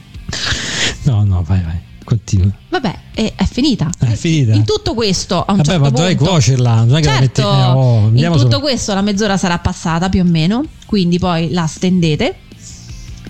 [1.04, 1.80] no, no, vai, vai.
[2.04, 2.50] Continua.
[2.68, 4.52] vabbè è, è finita È finita.
[4.54, 6.74] in tutto questo a un Vabbè, certo ma punto dovrai cuocerla.
[6.84, 7.40] Non è che la metti.
[7.42, 11.18] Certo, eh, oh, in tutto solo- questo la mezz'ora sarà passata più o meno, quindi
[11.18, 12.34] poi la stendete,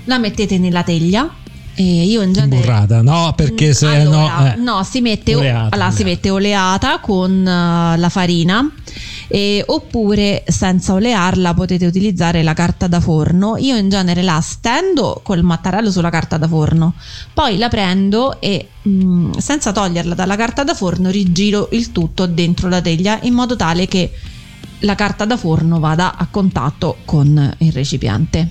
[0.04, 1.28] la mettete nella teglia
[1.74, 2.60] e io in genere...
[2.60, 4.52] Burrata, no, perché se Allora, no.
[4.52, 4.56] eh.
[4.56, 6.04] no, si mette, Oleata, allora, si oleata.
[6.04, 8.70] mette oleata con eh, la farina
[9.32, 13.56] e- oppure senza olearla potete utilizzare la carta da forno.
[13.56, 16.92] Io in genere la stendo col mattarello sulla carta da forno,
[17.32, 22.68] poi la prendo e mh, senza toglierla dalla carta da forno rigiro il tutto dentro
[22.68, 24.12] la teglia in modo tale che
[24.80, 28.50] la carta da forno vada a contatto con il recipiente.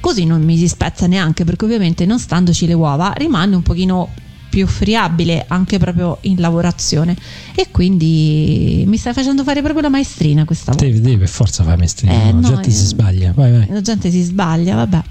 [0.00, 4.10] Così non mi si spezza neanche perché ovviamente non standoci le uova rimane un pochino
[4.56, 7.14] più friabile anche proprio in lavorazione
[7.54, 10.86] e quindi mi stai facendo fare proprio la maestrina questa volta.
[10.86, 12.72] Devi, devi per forza fare maestrina, Eh, no, la gente eh.
[12.72, 13.32] si sbaglia.
[13.34, 13.66] Vai, vai.
[13.68, 15.02] La gente si sbaglia, vabbè.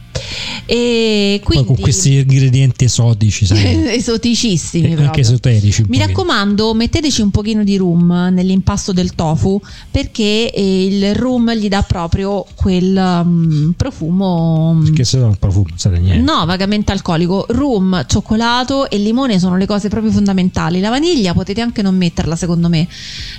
[0.66, 5.08] E Poi quindi con questi ingredienti esotici, sai, esoticissimi e proprio.
[5.08, 5.82] anche esoterici.
[5.82, 6.06] Mi pochino.
[6.08, 9.62] raccomando, metteteci un pochino di rum nell'impasto del tofu
[9.92, 15.38] perché eh, il rum gli dà proprio quel mm, profumo mm, Perché se no il
[15.38, 16.32] profumo non di niente.
[16.32, 17.46] No, vagamente alcolico.
[17.50, 20.80] Rum, cioccolato e limone sono le cose proprio fondamentali.
[20.80, 22.88] La vaniglia potete anche non metterla, secondo me.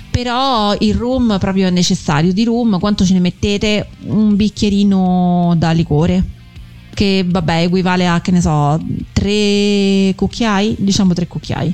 [0.09, 2.31] Però il rum proprio è necessario.
[2.31, 3.87] Di rum, quanto ce ne mettete?
[4.05, 6.35] Un bicchierino da liquore.
[6.97, 8.81] Che vabbè, equivale a che ne so,
[9.13, 10.77] tre cucchiai?
[10.79, 11.71] Diciamo tre cucchiai.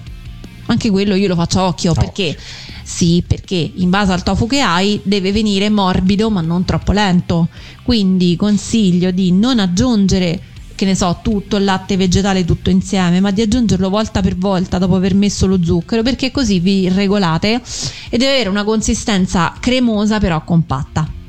[0.65, 2.37] Anche quello io lo faccio a occhio A perché
[2.83, 7.47] sì, perché in base al tofu che hai deve venire morbido ma non troppo lento.
[7.83, 10.41] Quindi consiglio di non aggiungere,
[10.75, 14.77] che ne so, tutto il latte vegetale tutto insieme, ma di aggiungerlo volta per volta
[14.77, 17.61] dopo aver messo lo zucchero, perché così vi regolate
[18.09, 21.21] e deve avere una consistenza cremosa però compatta.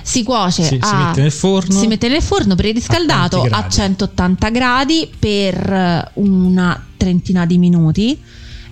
[0.00, 0.04] Mm.
[0.04, 1.78] Si cuoce Si- si a- mette nel forno.
[1.78, 3.94] si mette nel forno preriscaldato A a, quanti gradi?
[3.96, 8.18] 180 gradi per eh, una trentina di minuti.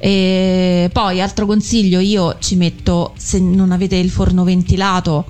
[0.00, 5.24] E poi altro consiglio io ci metto se non avete il forno ventilato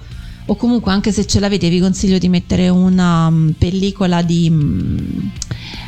[0.44, 4.98] o comunque anche se ce l'avete vi consiglio di mettere una mm, pellicola di, mm,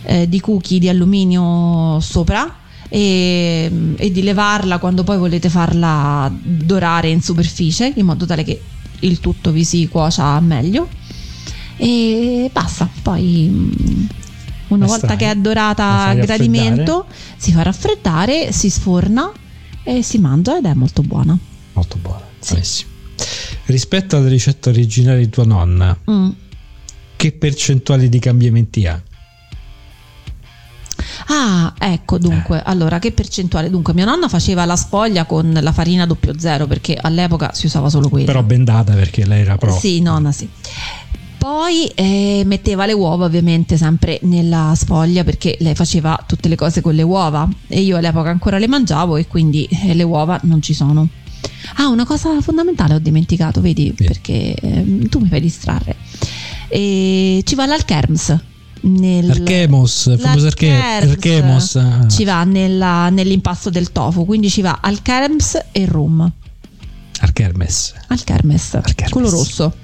[0.04, 2.56] eh, di cookie di alluminio sopra
[2.88, 8.60] e, e di levarla quando poi volete farla dorare in superficie in modo tale che
[9.00, 10.88] il tutto vi si cuocia meglio
[11.76, 14.04] e basta poi mm,
[14.68, 19.32] una volta strai, che è dorata a gradimento si fa raffreddare si sforna
[19.82, 21.36] e si mangia ed è molto buona
[21.72, 22.22] Molto buono.
[22.40, 22.84] Sì.
[23.66, 26.30] Rispetto alla ricetta originale di tua nonna, Mm.
[27.16, 29.00] che percentuali di cambiamenti ha?
[31.28, 33.70] Ah, ecco dunque, allora che percentuale?
[33.70, 38.08] Dunque, mia nonna faceva la spoglia con la farina 00 perché all'epoca si usava solo
[38.08, 38.26] quella.
[38.26, 39.76] Però bendata perché lei era pro.
[39.78, 40.48] Sì, nonna, sì.
[41.38, 46.82] Poi eh, metteva le uova ovviamente sempre nella spoglia perché lei faceva tutte le cose
[46.82, 50.60] con le uova e io all'epoca ancora le mangiavo e quindi eh, le uova non
[50.60, 51.08] ci sono.
[51.76, 54.04] Ah, una cosa fondamentale ho dimenticato, vedi, Sì.
[54.04, 55.96] perché ehm, tu mi fai distrarre.
[56.68, 58.38] E ci va l'alkerms.
[58.82, 61.76] Nel, Archemos, il famoso Archemos.
[61.76, 62.08] ah.
[62.08, 66.30] Ci va nella- nell'impasto del tofu, quindi ci va alkerms e rum.
[67.20, 69.10] Archermes, Alkermes, Alkermes.
[69.10, 69.74] quello rosso.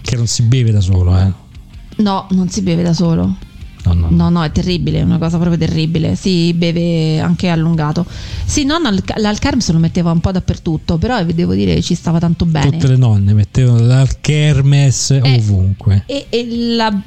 [0.00, 1.30] che non si beve da solo, eh.
[1.96, 3.36] No, non si beve da solo.
[3.84, 4.08] No, no.
[4.10, 6.14] No, no, è terribile, è una cosa proprio terribile.
[6.16, 8.06] Si beve anche allungato.
[8.44, 11.94] Sì, nonna al- l'alkermes lo metteva un po' dappertutto, però vi devo dire che ci
[11.94, 12.70] stava tanto bene.
[12.70, 15.34] Tutte le nonne mettevano l'Archermes Eh.
[15.36, 16.04] ovunque.
[16.06, 16.98] E, e la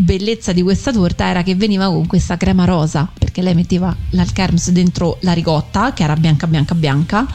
[0.00, 4.70] bellezza di questa torta era che veniva con questa crema rosa, perché lei metteva l'alkermes
[4.70, 7.26] dentro la ricotta, che era bianca, bianca, bianca,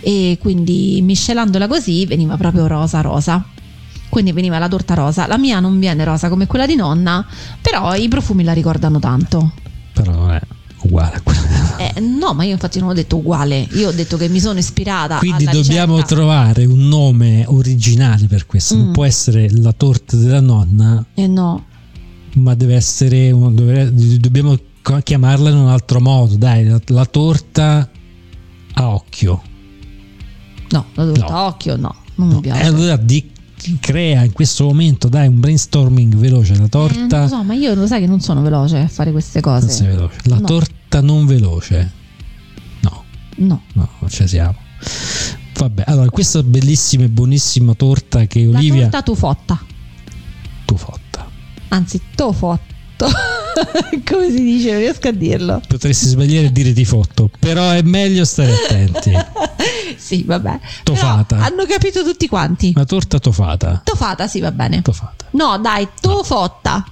[0.00, 3.44] e quindi miscelandola così veniva proprio rosa, rosa.
[4.08, 5.26] Quindi veniva la torta rosa.
[5.26, 7.26] La mia non viene rosa come quella di nonna,
[7.60, 9.52] però i profumi la ricordano tanto.
[9.92, 10.40] Però non è
[10.82, 11.76] uguale a quella.
[11.78, 14.60] Eh, no, ma io infatti non ho detto uguale, io ho detto che mi sono
[14.60, 15.18] ispirata.
[15.18, 16.14] Quindi dobbiamo ricetta.
[16.14, 18.76] trovare un nome originale per questo.
[18.76, 18.92] Non Mm.
[18.92, 21.64] può essere la torta della nonna, Eh no,
[22.36, 23.30] ma deve essere.
[23.30, 24.56] un- dovre- dobbiamo
[25.02, 26.36] chiamarla in un altro modo.
[26.36, 27.88] Dai, la, la torta
[28.74, 29.42] a occhio.
[30.70, 31.36] no, la torta No.
[31.36, 32.62] a occhio no, non No, mi piace.
[32.64, 33.30] Allora di-
[33.80, 36.56] crea in questo momento, dai, un brainstorming veloce.
[36.56, 37.20] La Eh, torta.
[37.20, 40.10] non lo so, ma io lo sai che non sono veloce a fare queste cose.
[40.24, 40.42] La No.
[40.42, 41.92] torta non veloce.
[42.80, 43.04] No,
[43.36, 43.62] No.
[43.72, 44.56] no, non ci siamo.
[45.56, 49.58] Vabbè, allora questa bellissima e buonissima torta che La Olivia torta tufotta,
[50.66, 51.00] tu fatta.
[51.74, 53.06] Anzi tofotto.
[54.08, 54.70] Come si dice?
[54.70, 55.60] Non riesco a dirlo.
[55.66, 59.12] Potresti sbagliare e dire ti fotto, però è meglio stare attenti.
[59.96, 60.60] sì, vabbè.
[60.82, 61.36] Tofata.
[61.36, 62.72] Però hanno capito tutti quanti.
[62.74, 63.82] Una torta tofata.
[63.84, 64.82] Tofata, sì, va bene.
[64.82, 65.26] Tofata.
[65.30, 66.84] No, dai, tofotta.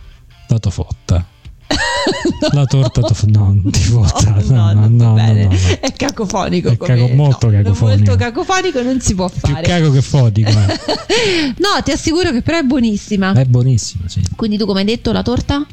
[0.48, 1.24] La tofotta.
[2.52, 4.34] La torta tof- no, fotta.
[4.36, 5.48] Oh, no, no, no, no.
[5.80, 6.70] È cacofonico.
[6.70, 7.86] È come- caco- molto cacofonico.
[8.10, 9.62] Molto cacofonico non si può Più fare.
[9.62, 10.50] cago che fodico.
[10.50, 10.54] eh.
[11.58, 13.32] no, ti assicuro che però è buonissima.
[13.32, 14.22] È buonissima, sì.
[14.36, 15.64] Quindi tu come hai detto la torta?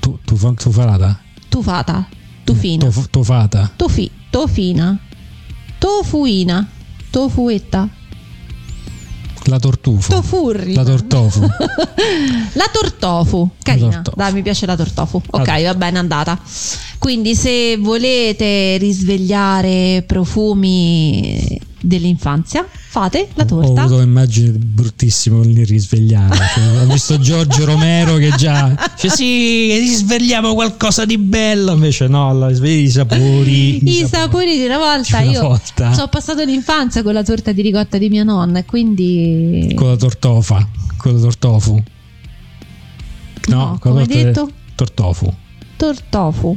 [0.00, 1.20] Tu, tu, fa- tu farata?
[1.48, 2.08] Tufata.
[2.44, 2.84] Tufina.
[2.86, 3.70] Tof- tofata.
[3.76, 4.98] Tofi, tofina.
[5.78, 6.66] Tofuina.
[7.10, 7.88] Tofuetta.
[9.46, 10.12] La tortufo.
[10.12, 10.74] Tofurri.
[10.74, 11.40] La tortofu.
[12.54, 13.90] La tortofu, carina.
[13.90, 14.16] tortofu.
[14.16, 15.20] Dai, mi piace la tortofu.
[15.30, 15.72] Ok, Allora.
[15.72, 16.38] va bene, andata.
[16.98, 23.82] Quindi se volete risvegliare profumi dell'infanzia, fate la Ho torta.
[23.82, 26.34] avuto un'immagine bruttissima con il risvegliare.
[26.36, 31.72] Cioè, ho visto Giorgio Romero che già dice sì, risvegliamo qualcosa di bello.
[31.72, 33.88] Invece no, la i sapori.
[33.88, 35.92] I sapori di una volta, Di una io volta.
[35.92, 39.72] ci ho passato l'infanzia con la torta di ricotta di mia nonna e quindi...
[39.74, 41.82] Con la tortofa, con la tortofu.
[43.48, 44.50] No, con come hai detto?
[44.76, 45.32] Tortofu.
[45.76, 46.56] Tortofu.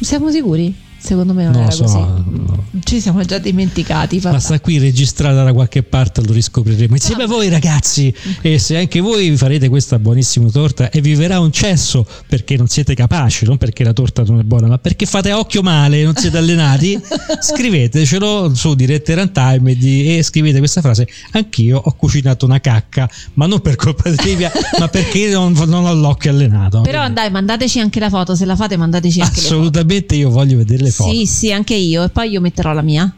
[0.00, 0.74] Siamo sicuri?
[1.02, 1.82] Secondo me non Non era so.
[1.84, 1.96] così.
[1.96, 2.64] no.
[2.84, 4.16] Ci siamo già dimenticati.
[4.22, 4.40] Ma vabbè.
[4.42, 8.14] sta qui registrata da qualche parte, lo riscopriremo insieme a voi ragazzi.
[8.42, 12.56] E se anche voi vi farete questa buonissima torta e vi verrà un cesso perché
[12.56, 16.02] non siete capaci, non perché la torta non è buona, ma perché fate occhio male,
[16.04, 16.98] non siete allenati,
[17.40, 21.06] scrivetecelo su Dirette Runtime e, di- e scrivete questa frase.
[21.32, 25.84] Anch'io ho cucinato una cacca, ma non per colpa di Livia, ma perché non, non
[25.86, 26.80] ho l'occhio allenato.
[26.82, 28.34] Però dai, mandateci anche la foto.
[28.34, 31.10] Se la fate, mandateci anche Assolutamente io voglio vedere le foto.
[31.10, 31.18] foto.
[31.18, 32.02] Sì, sì, anche io.
[32.04, 33.12] E poi io metterò la mia.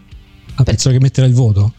[0.54, 1.72] Ah, penso che metterà il voto.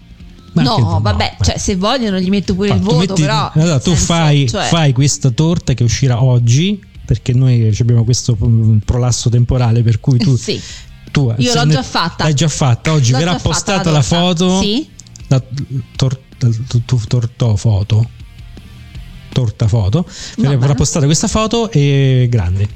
[0.54, 1.46] Ma no, tu, vabbè, beh.
[1.46, 3.50] cioè se vogliono gli metto pure Ah, il voto, metti- però...
[3.56, 8.38] allora tu senso, fai, cioè, fai questa torta che uscirà oggi perché noi abbiamo questo
[8.40, 10.62] mm, prolasso temporale per cui tu, Sì.
[11.12, 12.24] tu Io l'ho ne- già fatta.
[12.26, 14.16] l'hai già fatta oggi L'ho verrà postata la la, torta.
[14.26, 14.88] foto Sì.
[15.28, 15.44] la
[15.96, 18.10] tor- tu- tu- tortofoto
[19.34, 20.06] torta foto
[20.38, 22.68] verrà postata questa foto e grande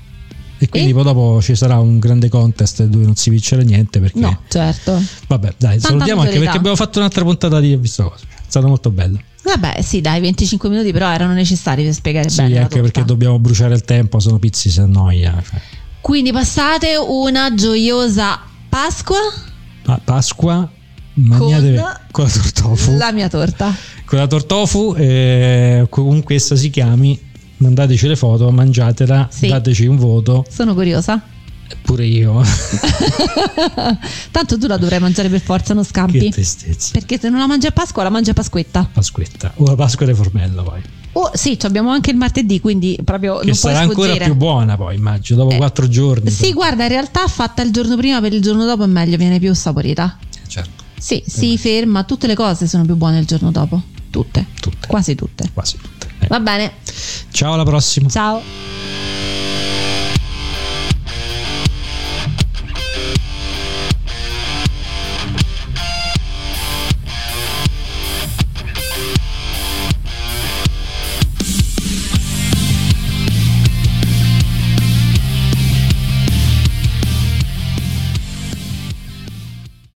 [0.59, 0.93] e quindi E?
[0.93, 5.01] poi dopo ci sarà un grande contest dove non si vincerà niente perché No, certo.
[5.27, 8.67] vabbè dai Tanta salutiamo anche perché abbiamo fatto un'altra puntata di visto cosa è stato
[8.67, 12.61] molto bello Vabbè, sì, dai, 25 minuti però erano necessari per spiegare Sì, bene la
[12.63, 15.41] anche perché dobbiamo bruciare il tempo, sono pizzi si annoia.
[15.49, 15.61] cioè.
[16.01, 19.15] Quindi passate una gioiosa Pasqua
[19.85, 20.69] Ah, Pasqua,
[21.13, 22.97] mangiate Con con, la tortofu.
[22.97, 23.73] la mia torta.
[24.03, 27.17] Con la tortofu, eh, comunque essa si chiami,
[27.57, 29.47] mandateci le foto, mangiatela, Sì.
[29.47, 31.21] dateci un voto, Sono curiosa.
[31.81, 32.41] pure io.
[34.31, 36.29] Tanto tu la dovrai mangiare per forza, non che scampi.
[36.29, 36.91] tristezza.
[36.93, 38.87] Perché se non la mangi a Pasqua, la mangi a Pasquetta.
[38.91, 39.53] Pasquetta.
[39.57, 40.81] O la Pasqua di formello poi.
[41.13, 44.77] Oh, sì, abbiamo anche il martedì, quindi proprio Che non puoi sarà ancora più buona
[44.77, 46.29] poi, immagino, dopo Eh, quattro giorni.
[46.29, 49.39] Sì, guarda, in realtà fatta il giorno prima per il giorno dopo è meglio, viene
[49.39, 50.17] più saporita.
[50.47, 53.81] Certo, Sì, si ferma, tutte le cose sono più buone il giorno dopo.
[54.11, 54.45] Tutte.
[54.59, 54.87] tutte.
[54.87, 55.49] Quasi tutte.
[55.53, 55.96] Quasi tutte.
[56.27, 56.73] Va bene.
[57.31, 58.09] Ciao, alla prossima.
[58.09, 58.41] Ciao.